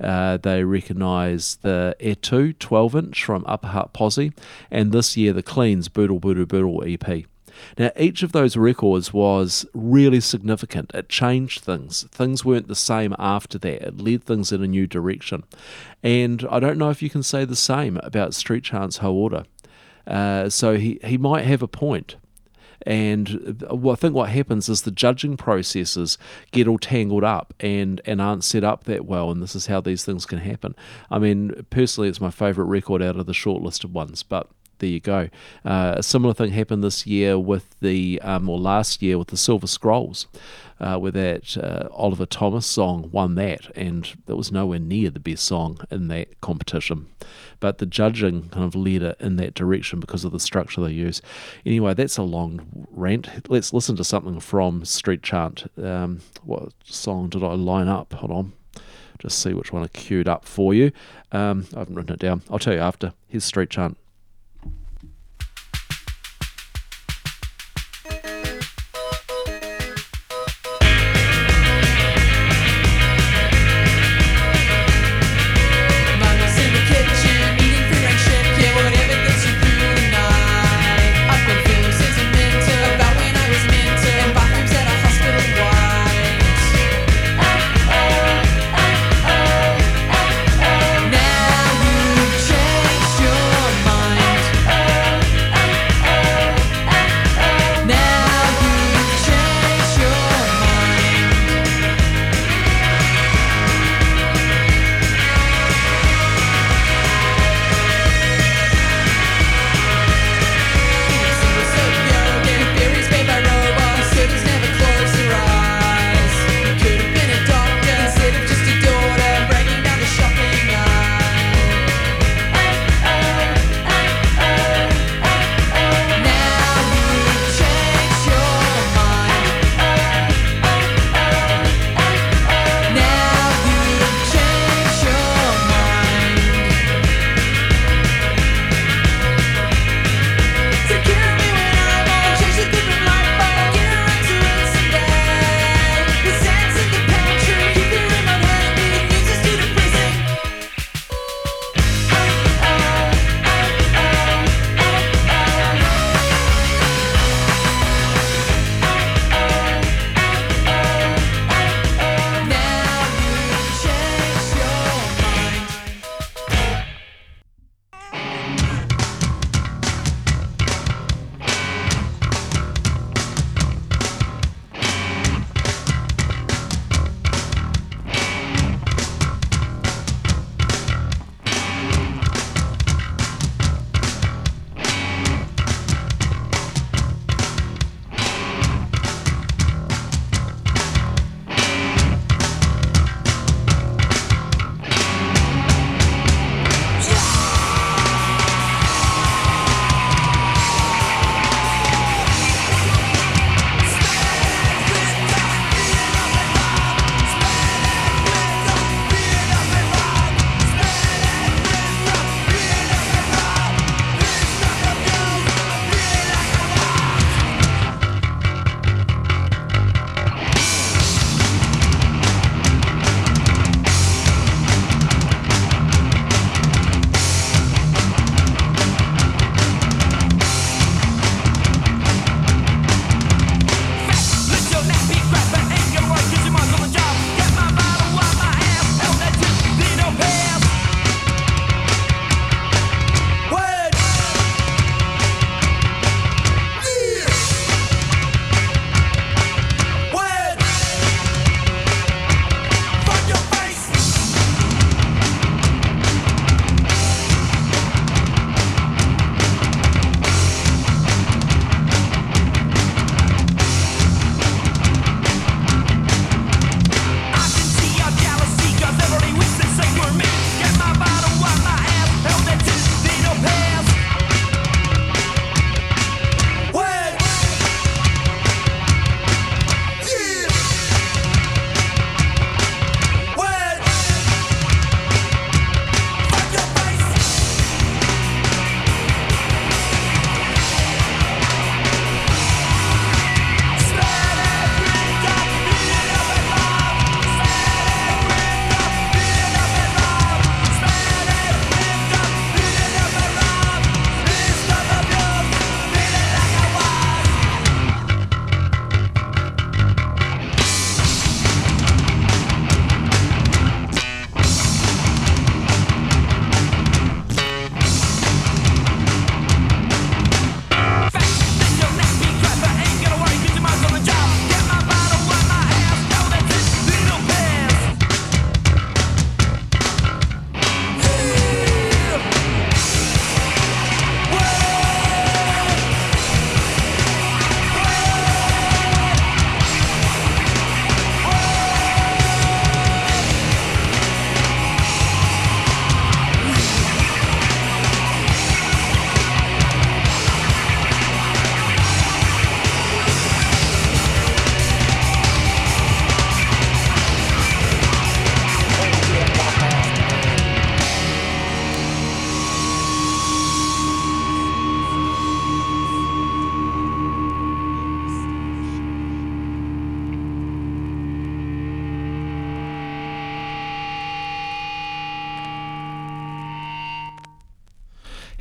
[0.01, 4.32] Uh, they recognise the Etu 12 inch from Upper Hutt Posse,
[4.70, 7.24] and this year the Cleans Boodle Boodle Boodle EP.
[7.78, 10.90] Now, each of those records was really significant.
[10.94, 12.05] It changed things.
[12.10, 13.82] Things weren't the same after that.
[13.82, 15.44] It led things in a new direction.
[16.02, 19.47] And I don't know if you can say the same about Street Chant Hauora.
[20.06, 22.16] Uh, so he, he might have a point.
[22.86, 26.18] And uh, I think what happens is the judging processes
[26.52, 29.81] get all tangled up and, and aren't set up that well, and this is how
[29.81, 30.74] these things can happen.
[31.10, 34.48] I mean, personally, it's my favourite record out of the shortlisted ones, but
[34.79, 35.29] there you go.
[35.65, 39.37] Uh, a similar thing happened this year with the, um, or last year with the
[39.37, 40.27] Silver Scrolls,
[40.81, 45.21] uh, where that uh, Oliver Thomas song won that, and that was nowhere near the
[45.21, 47.07] best song in that competition.
[47.61, 50.93] But the judging kind of led it in that direction because of the structure they
[50.93, 51.23] use.
[51.65, 53.49] Anyway, that's a long rant.
[53.49, 55.71] Let's listen to something from Street Chant.
[55.83, 58.13] Um, what song did I line up?
[58.15, 58.53] Hold on
[59.25, 60.93] just see which one I queued up for you.
[61.33, 62.43] Um, I haven't written it down.
[62.51, 63.15] I'll tell you after.
[63.27, 63.97] Here's Street Chant.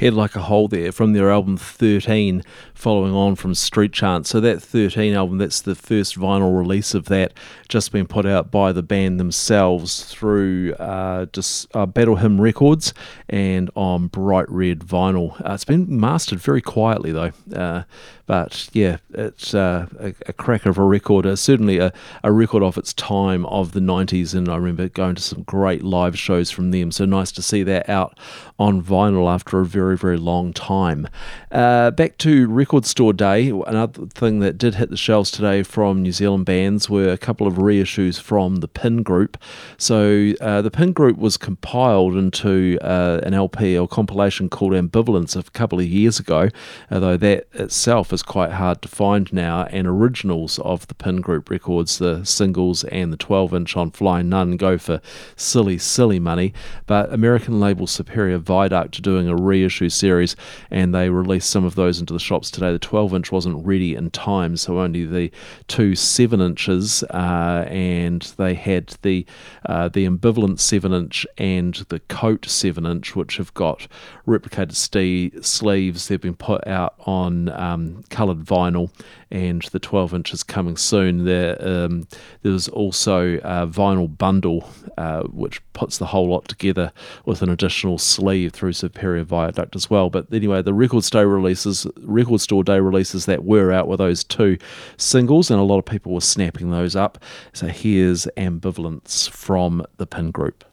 [0.04, 2.44] Head Like a Hole there from their album 13,
[2.74, 4.28] following on from Street Chant.
[4.28, 7.32] So that 13 album, that's the first vinyl release of that,
[7.70, 12.94] just been put out by the band themselves through uh, dis, uh, Battle Hymn Records
[13.30, 15.40] and on Bright Red Vinyl.
[15.40, 17.32] Uh, it's been mastered very quietly though.
[17.56, 17.84] Uh,
[18.26, 21.26] but yeah, it's uh, a, a cracker of a record.
[21.26, 21.92] Uh, certainly a,
[22.24, 25.84] a record of its time of the 90s, and I remember going to some great
[25.84, 26.92] live shows from them.
[26.92, 28.18] So nice to see that out
[28.58, 31.08] on vinyl after a very, very long time.
[31.52, 36.02] Uh, back to Record Store Day, another thing that did hit the shelves today from
[36.02, 39.38] New Zealand bands were a couple of reissues from the Pin Group.
[39.78, 45.36] So uh, the Pin Group was compiled into uh, an LP or compilation called Ambivalence
[45.36, 46.50] a couple of years ago,
[46.90, 49.66] although that itself is quite hard to find now.
[49.66, 54.30] And originals of the Pin Group records, the singles and the 12 inch on Flying
[54.30, 55.02] Nun, go for
[55.36, 56.54] silly, silly money.
[56.88, 60.36] But American label Superior Viaduct doing a reissue series,
[60.72, 62.72] and they released some of those into the shops today.
[62.72, 65.32] The 12 inch wasn't ready in time, so only the
[65.68, 69.26] two 7 inches, uh, and they had the
[69.66, 73.88] uh, the Ambivalence 7 inch and the coat 7 inch, which have got
[74.28, 76.08] replicated ste- sleeves.
[76.08, 78.90] They've been put out on um, coloured vinyl,
[79.32, 81.26] and the 12 inch is coming soon.
[81.26, 82.08] There, um,
[82.42, 86.92] there's also a vinyl bundle uh, which puts the whole lot together
[87.26, 90.10] with an additional sleeve through Superior Viaduct as well.
[90.10, 94.24] But anyway, the record store releases, record store day releases that were out were those
[94.24, 94.58] two
[94.98, 97.18] singles, and a lot of people were snapping those up.
[97.54, 100.64] So here's Ambivalence from the Pin Group.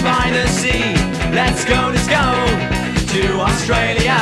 [0.00, 0.94] By the sea.
[1.34, 2.24] Let's go, let's go
[3.12, 4.16] to Australia.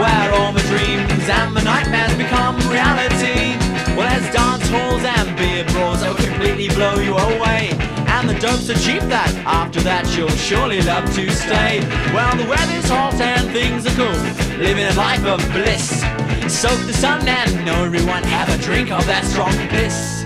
[0.00, 3.54] Where all the dreams and the nightmares become reality.
[3.94, 7.70] Well, there's dance halls and beer brawls that will completely blow you away.
[8.08, 11.80] And the dopes are cheap that after that you'll surely love to stay.
[12.14, 14.20] Well, the weather's hot and things are cool.
[14.58, 16.00] Living a life of bliss.
[16.48, 20.24] Soak the sun and know everyone have a drink of that strong piss.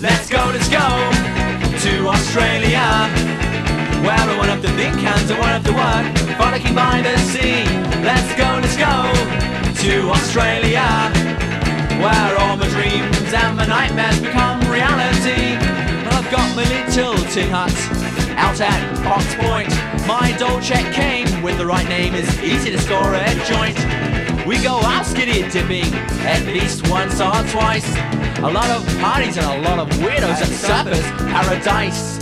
[0.00, 1.27] Let's go, let's go
[1.80, 2.82] to Australia.
[4.02, 7.16] Where I won't have to think and I won't have to work, frolicking by the
[7.18, 7.62] sea.
[8.02, 9.06] Let's go, let's go
[9.86, 10.82] to Australia.
[12.02, 15.54] Where all my dreams and my nightmares become reality.
[16.02, 17.70] Well, I've got my little tin hut
[18.34, 19.70] out at Fox Point.
[20.08, 23.78] My Dolce cane with the right name is easy to score a joint.
[24.48, 25.92] We go out skiddy dipping
[26.24, 27.86] at least once or twice.
[28.38, 32.16] A lot of parties and a lot of weirdos at Surfers Paradise.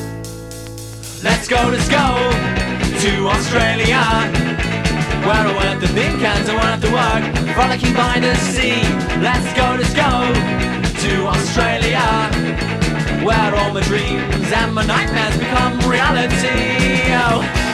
[1.22, 2.02] Let's go, let's go
[2.98, 4.02] to Australia.
[5.22, 8.34] Where I won't have to think and I won't have to work, frolicking by the
[8.34, 8.82] sea.
[9.22, 10.10] Let's go, let's go
[11.06, 12.02] to Australia.
[13.24, 17.06] Where all my dreams and my nightmares become reality.
[17.22, 17.65] Oh.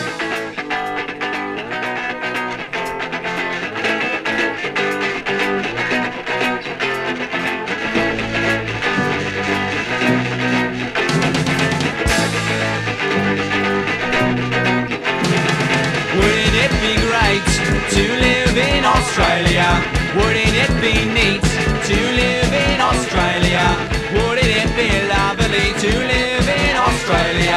[20.14, 23.64] Wouldn't it be neat to live in Australia?
[24.12, 27.56] Wouldn't it be lovely to live in Australia?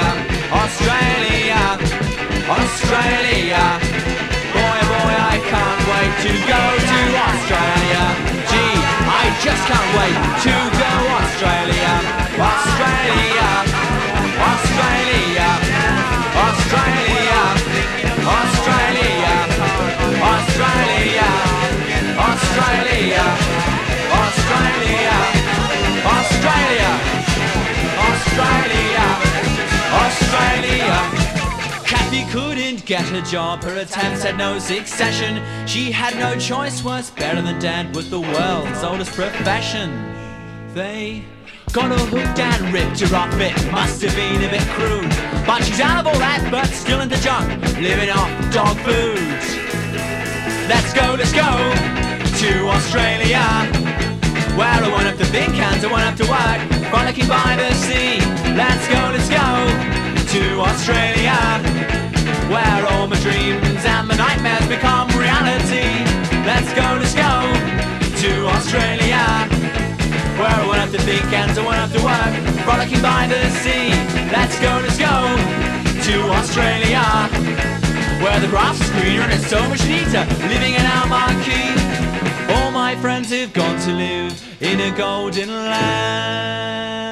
[0.63, 1.61] Australia,
[2.47, 3.63] Australia.
[4.55, 8.03] Boy, boy, I can't wait to go to Australia.
[8.47, 10.15] Gee, I just can't wait
[10.47, 11.93] to go Australia.
[12.39, 13.49] Australia,
[14.47, 15.49] Australia,
[16.47, 17.15] Australia.
[18.25, 18.54] Australia,
[22.55, 23.19] Australia,
[24.23, 25.17] Australia,
[26.07, 26.89] Australia,
[28.07, 29.05] Australia,
[29.91, 30.95] Australia.
[31.83, 35.43] Kathy couldn't get a job, her attempts had no succession.
[35.67, 39.89] She had no choice, was better than dad with the world's oldest profession.
[40.73, 41.25] They
[41.73, 45.09] got her hooked and ripped her off, it must have been a bit crude.
[45.45, 47.49] But she's out of all that, but still in the junk,
[47.81, 49.19] living off dog food.
[50.69, 52.14] Let's go, let's go
[52.45, 53.41] to Australia.
[54.53, 56.61] Where I won't have to think and I won't have to work,
[56.93, 58.21] frolicking by the sea.
[58.53, 59.49] Let's go, let's go
[60.33, 61.37] to Australia.
[62.53, 65.89] Where all my dreams and my nightmares become reality.
[66.45, 67.33] Let's go, let's go
[68.21, 69.25] to Australia.
[70.37, 73.41] Where I won't have to think and I won't have to work, frolicking by the
[73.61, 73.89] sea.
[74.29, 75.15] Let's go, let's go
[76.07, 77.05] to Australia.
[78.21, 81.84] Where the grass is greener and it's so much neater, living in our marquee.
[82.49, 87.04] All my friends have gone to live in a golden land.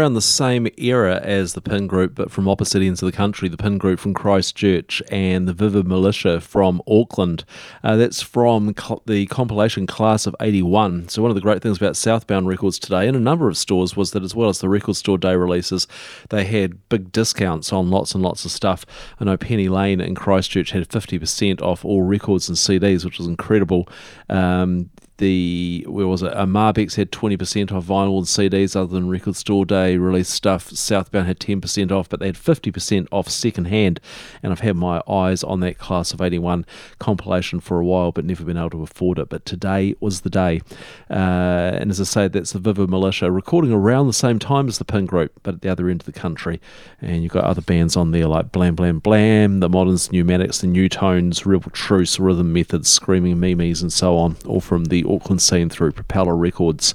[0.00, 3.50] Around the same era as the Pin Group, but from opposite ends of the country.
[3.50, 7.44] The Pin Group from Christchurch and the Vivid Militia from Auckland.
[7.84, 11.10] Uh, that's from co- the compilation Class of 81.
[11.10, 13.94] So, one of the great things about Southbound Records today in a number of stores
[13.94, 15.86] was that, as well as the Record Store Day releases,
[16.30, 18.86] they had big discounts on lots and lots of stuff.
[19.20, 23.26] I know Penny Lane in Christchurch had 50% off all records and CDs, which was
[23.26, 23.86] incredible.
[24.30, 24.88] Um,
[25.20, 26.36] the where was it?
[26.36, 30.32] Uh, Marbecks had twenty percent off vinyl and CDs, other than Record Store Day released
[30.32, 30.70] stuff.
[30.70, 34.00] Southbound had ten percent off, but they had fifty percent off second hand.
[34.42, 36.66] And I've had my eyes on that class of eighty one
[36.98, 39.28] compilation for a while, but never been able to afford it.
[39.28, 40.62] But today was the day.
[41.08, 44.78] Uh, and as I say, that's the Viva Militia recording around the same time as
[44.78, 46.60] the Pin Group, but at the other end of the country.
[47.00, 50.66] And you've got other bands on there like Blam Blam Blam, the Moderns, Newmatics, the
[50.66, 55.42] New Tones, Rebel Truce, Rhythm Methods, Screaming Meemees, and so on, all from the Auckland
[55.42, 56.94] scene through Propeller Records.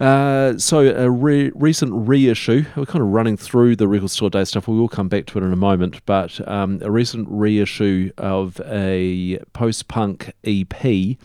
[0.00, 2.64] Uh, so a re- recent reissue.
[2.74, 4.66] We're kind of running through the record store day stuff.
[4.66, 8.58] We will come back to it in a moment, but um, a recent reissue of
[8.64, 11.18] a post-punk EP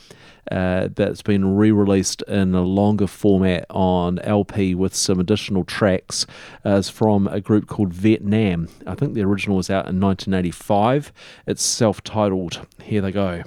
[0.52, 6.28] uh, that's been re-released in a longer format on LP with some additional tracks.
[6.66, 8.68] Uh, is from a group called Vietnam.
[8.86, 11.14] I think the original was out in 1985.
[11.48, 12.68] It's self-titled.
[12.84, 13.44] Here they go.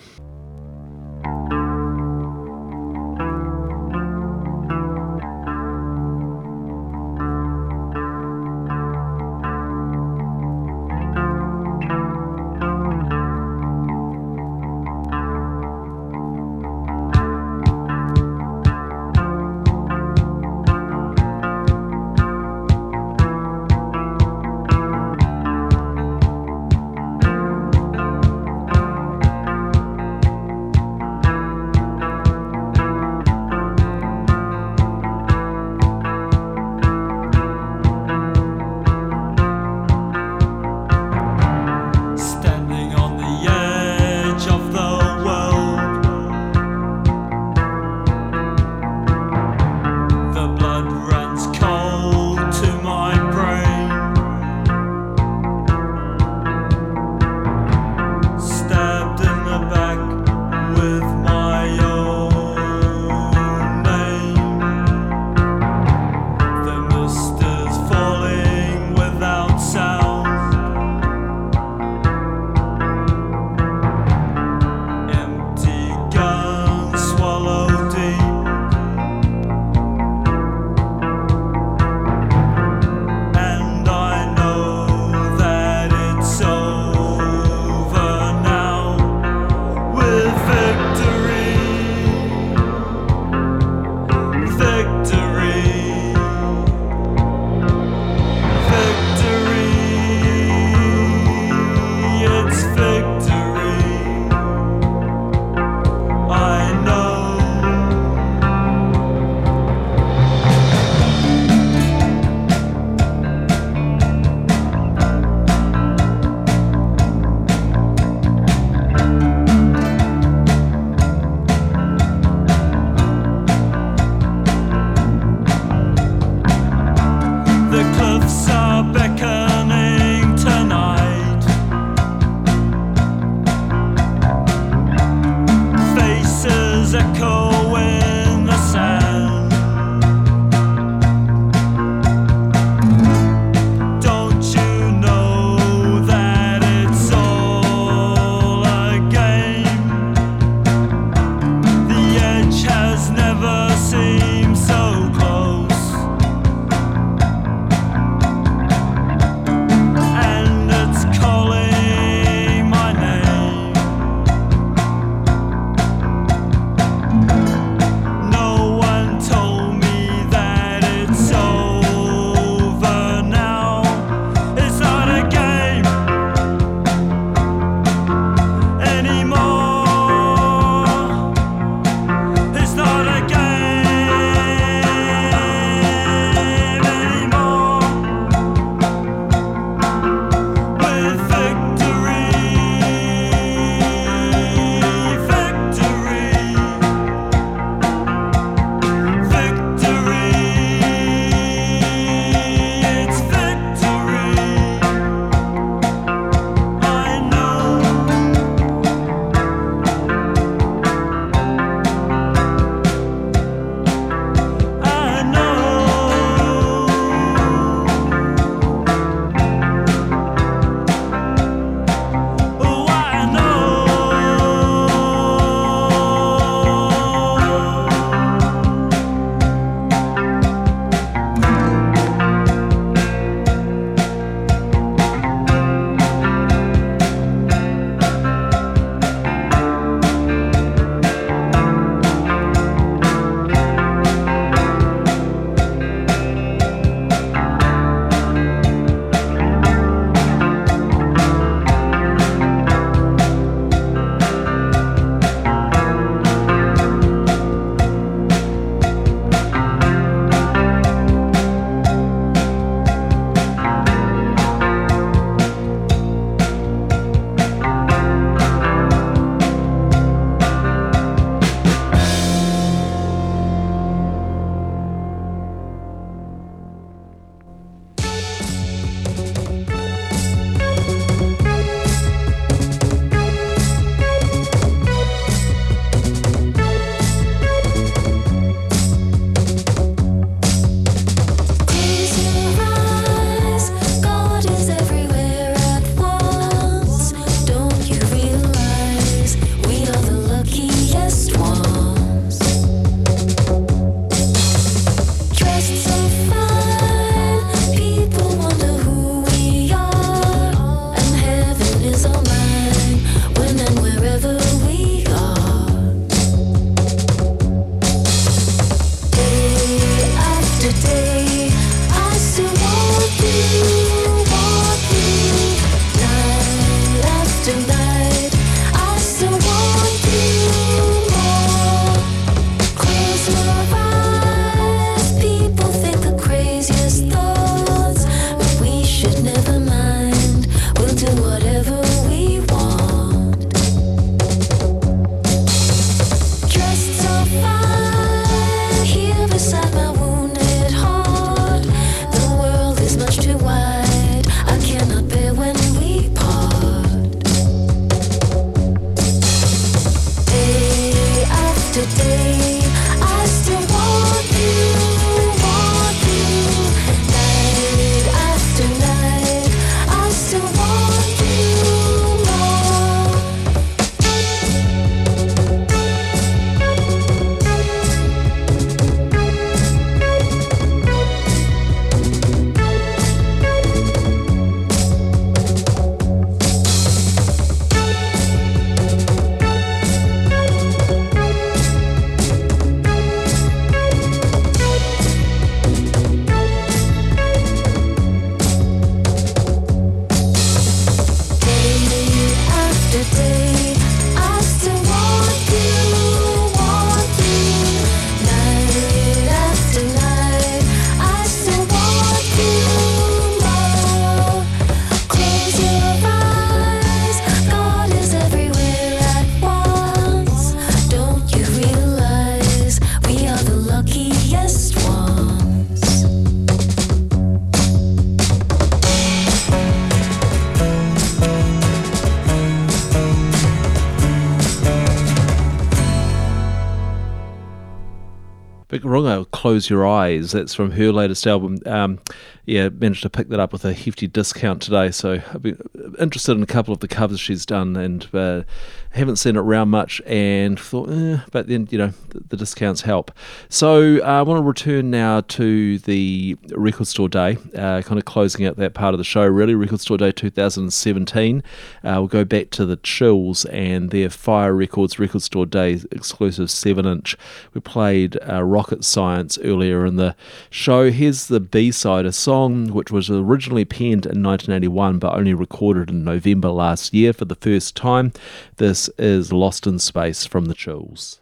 [438.68, 440.32] Bic Runga, Close Your Eyes.
[440.32, 441.56] That's from her latest album.
[441.64, 442.00] Um,
[442.48, 444.90] yeah, managed to pick that up with a hefty discount today.
[444.90, 445.60] So I've been
[446.00, 448.44] interested in a couple of the covers she's done and uh,
[448.92, 452.80] haven't seen it around much and thought, eh, but then, you know, the, the discounts
[452.80, 453.12] help.
[453.50, 458.06] So uh, I want to return now to the Record Store Day, uh, kind of
[458.06, 459.54] closing out that part of the show, really.
[459.54, 461.42] Record Store Day 2017.
[461.84, 466.50] Uh, we'll go back to the Chills and their Fire Records Record Store Day exclusive
[466.50, 467.14] 7 inch.
[467.52, 470.16] We played uh, Rocket Science earlier in the
[470.48, 470.90] show.
[470.90, 475.90] Here's the B side, a song which was originally penned in 1981 but only recorded
[475.90, 478.12] in November last year for the first time.
[478.56, 481.20] This is Lost in Space from the Chills.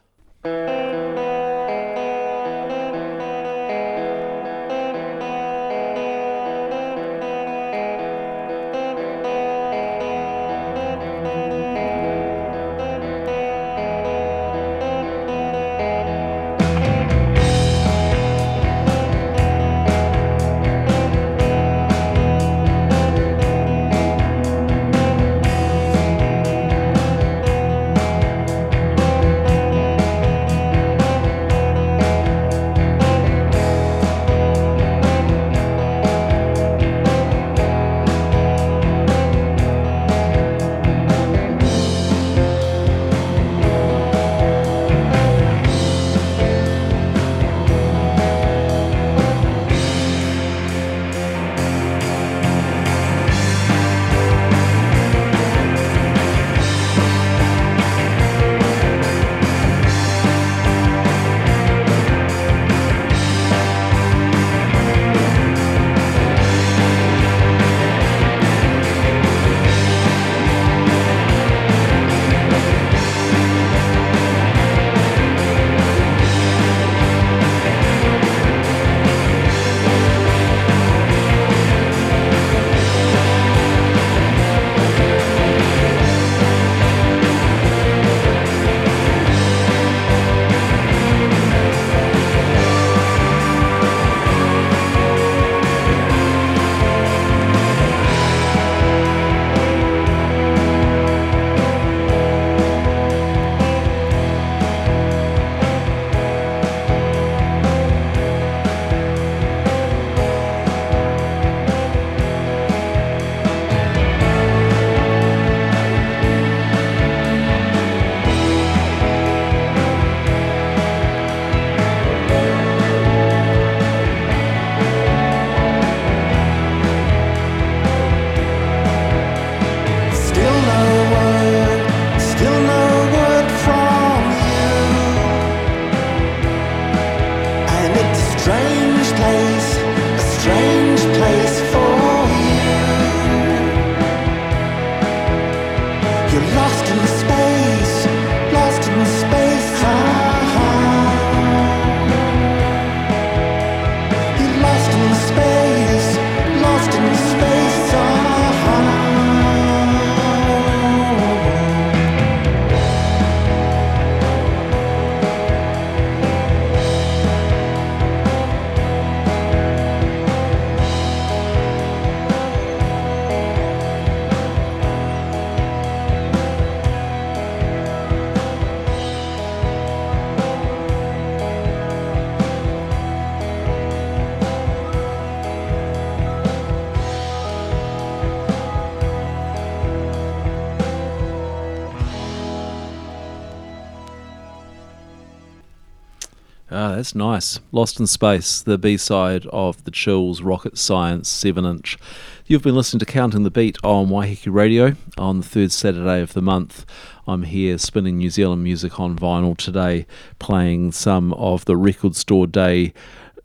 [196.96, 197.60] That's nice.
[197.72, 201.98] Lost in Space, the B side of the Chills Rocket Science 7 inch.
[202.46, 206.32] You've been listening to Counting the Beat on Waiheke Radio on the third Saturday of
[206.32, 206.86] the month.
[207.26, 210.06] I'm here spinning New Zealand music on vinyl today,
[210.38, 212.94] playing some of the Record Store Day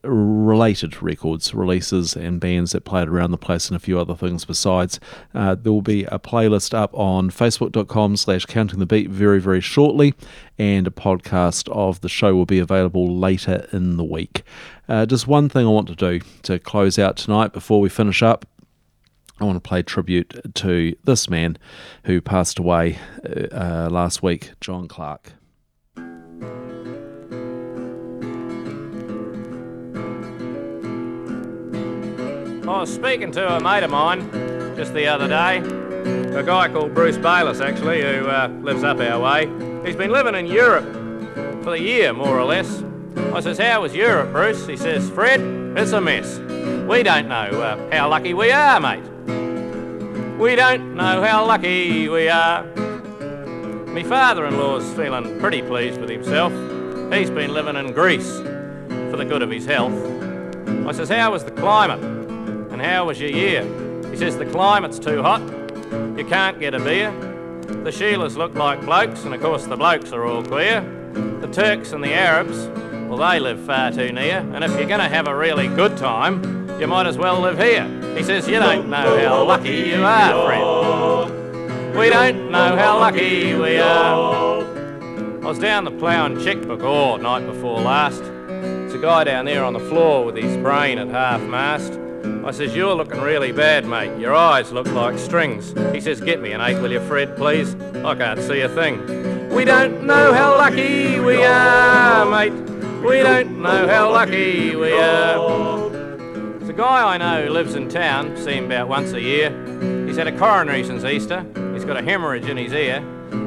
[0.03, 4.45] related records, releases, and bands that played around the place, and a few other things
[4.45, 4.99] besides.
[5.33, 9.61] Uh, there will be a playlist up on facebook.com slash counting the beat very, very
[9.61, 10.13] shortly,
[10.57, 14.43] and a podcast of the show will be available later in the week.
[14.89, 18.21] Uh, just one thing I want to do to close out tonight before we finish
[18.23, 18.45] up.
[19.39, 21.57] I want to play tribute to this man
[22.05, 25.33] who passed away uh, uh, last week, John Clarke.
[32.63, 34.29] I was speaking to a mate of mine
[34.75, 35.57] just the other day,
[36.37, 39.47] a guy called Bruce Bayliss, actually, who uh, lives up our way.
[39.85, 40.85] He's been living in Europe
[41.63, 42.83] for the year, more or less,
[43.33, 44.67] I says, How was Europe, Bruce?
[44.67, 45.41] He says, Fred,
[45.77, 46.37] it's a mess.
[46.87, 49.03] We don't know uh, how lucky we are, mate.
[50.37, 52.63] We don't know how lucky we are.
[53.87, 56.51] Me father-in-law's feeling pretty pleased with himself.
[57.11, 59.93] He's been living in Greece for the good of his health.
[60.85, 62.20] I says, how was the climate?
[62.81, 63.61] How was your year?
[64.09, 65.41] He says, the climate's too hot.
[66.17, 67.11] You can't get a beer.
[67.61, 70.81] The Sheilas look like blokes, and of course the blokes are all queer.
[71.41, 72.57] The Turks and the Arabs,
[73.07, 74.39] well, they live far too near.
[74.53, 77.59] And if you're going to have a really good time, you might as well live
[77.59, 77.85] here.
[78.17, 81.95] He says, you don't know how lucky you are, friend.
[81.95, 84.63] We don't know how lucky we are.
[84.63, 88.23] I was down the plough and checkbook all oh, night before last.
[88.23, 91.99] There's a guy down there on the floor with his brain at half mast.
[92.43, 94.19] I says, You're looking really bad, mate.
[94.19, 95.73] Your eyes look like strings.
[95.93, 97.75] He says, Get me an eight, will you, Fred, please?
[98.03, 99.49] I can't see a thing.
[99.49, 102.53] We don't know how lucky we are, mate.
[103.03, 105.89] We don't know how lucky we are.
[105.89, 109.49] There's a guy I know who lives in town, see him about once a year.
[110.07, 111.45] He's had a coronary since Easter.
[111.73, 113.03] He's got a hemorrhage in his ear.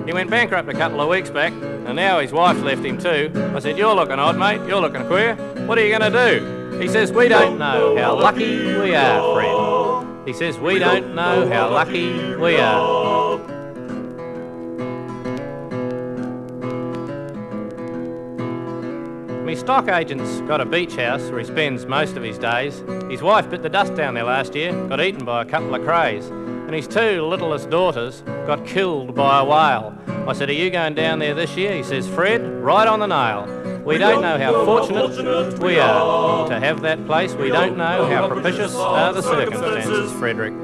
[0.07, 3.33] He went bankrupt a couple of weeks back, and now his wife left him too.
[3.55, 4.67] I said, You're looking odd, mate.
[4.69, 5.35] You're looking queer.
[5.67, 6.64] What are you going to do?
[6.85, 10.29] He says, We don't know how lucky we are, friend.
[10.29, 13.39] He says, We don't know how lucky we are.
[19.47, 22.85] Me stock agent's got a beach house where he spends most of his days.
[23.09, 25.83] His wife bit the dust down there last year, got eaten by a couple of
[25.85, 29.97] crays, and his two littlest daughters got killed by a whale.
[30.29, 31.75] I said, Are you going down there this year?
[31.75, 33.74] He says, Fred, right on the nail.
[33.85, 37.35] We don't know how fortunate we are to have that place.
[37.35, 40.55] We don't know how propitious are the circumstances, Frederick.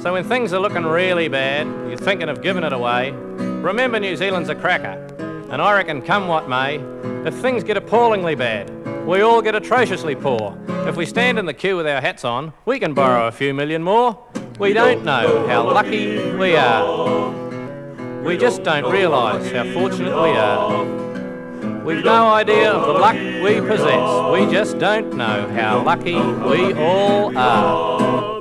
[0.00, 4.16] So when things are looking really bad, you're thinking of giving it away, remember New
[4.16, 5.04] Zealand's a cracker.
[5.50, 6.76] And I reckon come what may,
[7.26, 8.70] if things get appallingly bad,
[9.06, 10.58] we all get atrociously poor.
[10.86, 13.52] If we stand in the queue with our hats on, we can borrow a few
[13.52, 14.18] million more.
[14.58, 17.47] We don't know how lucky we are.
[18.28, 20.84] We just don't realise how fortunate we are.
[21.82, 24.30] We've no idea of the luck we possess.
[24.30, 28.37] We just don't know how lucky we all are.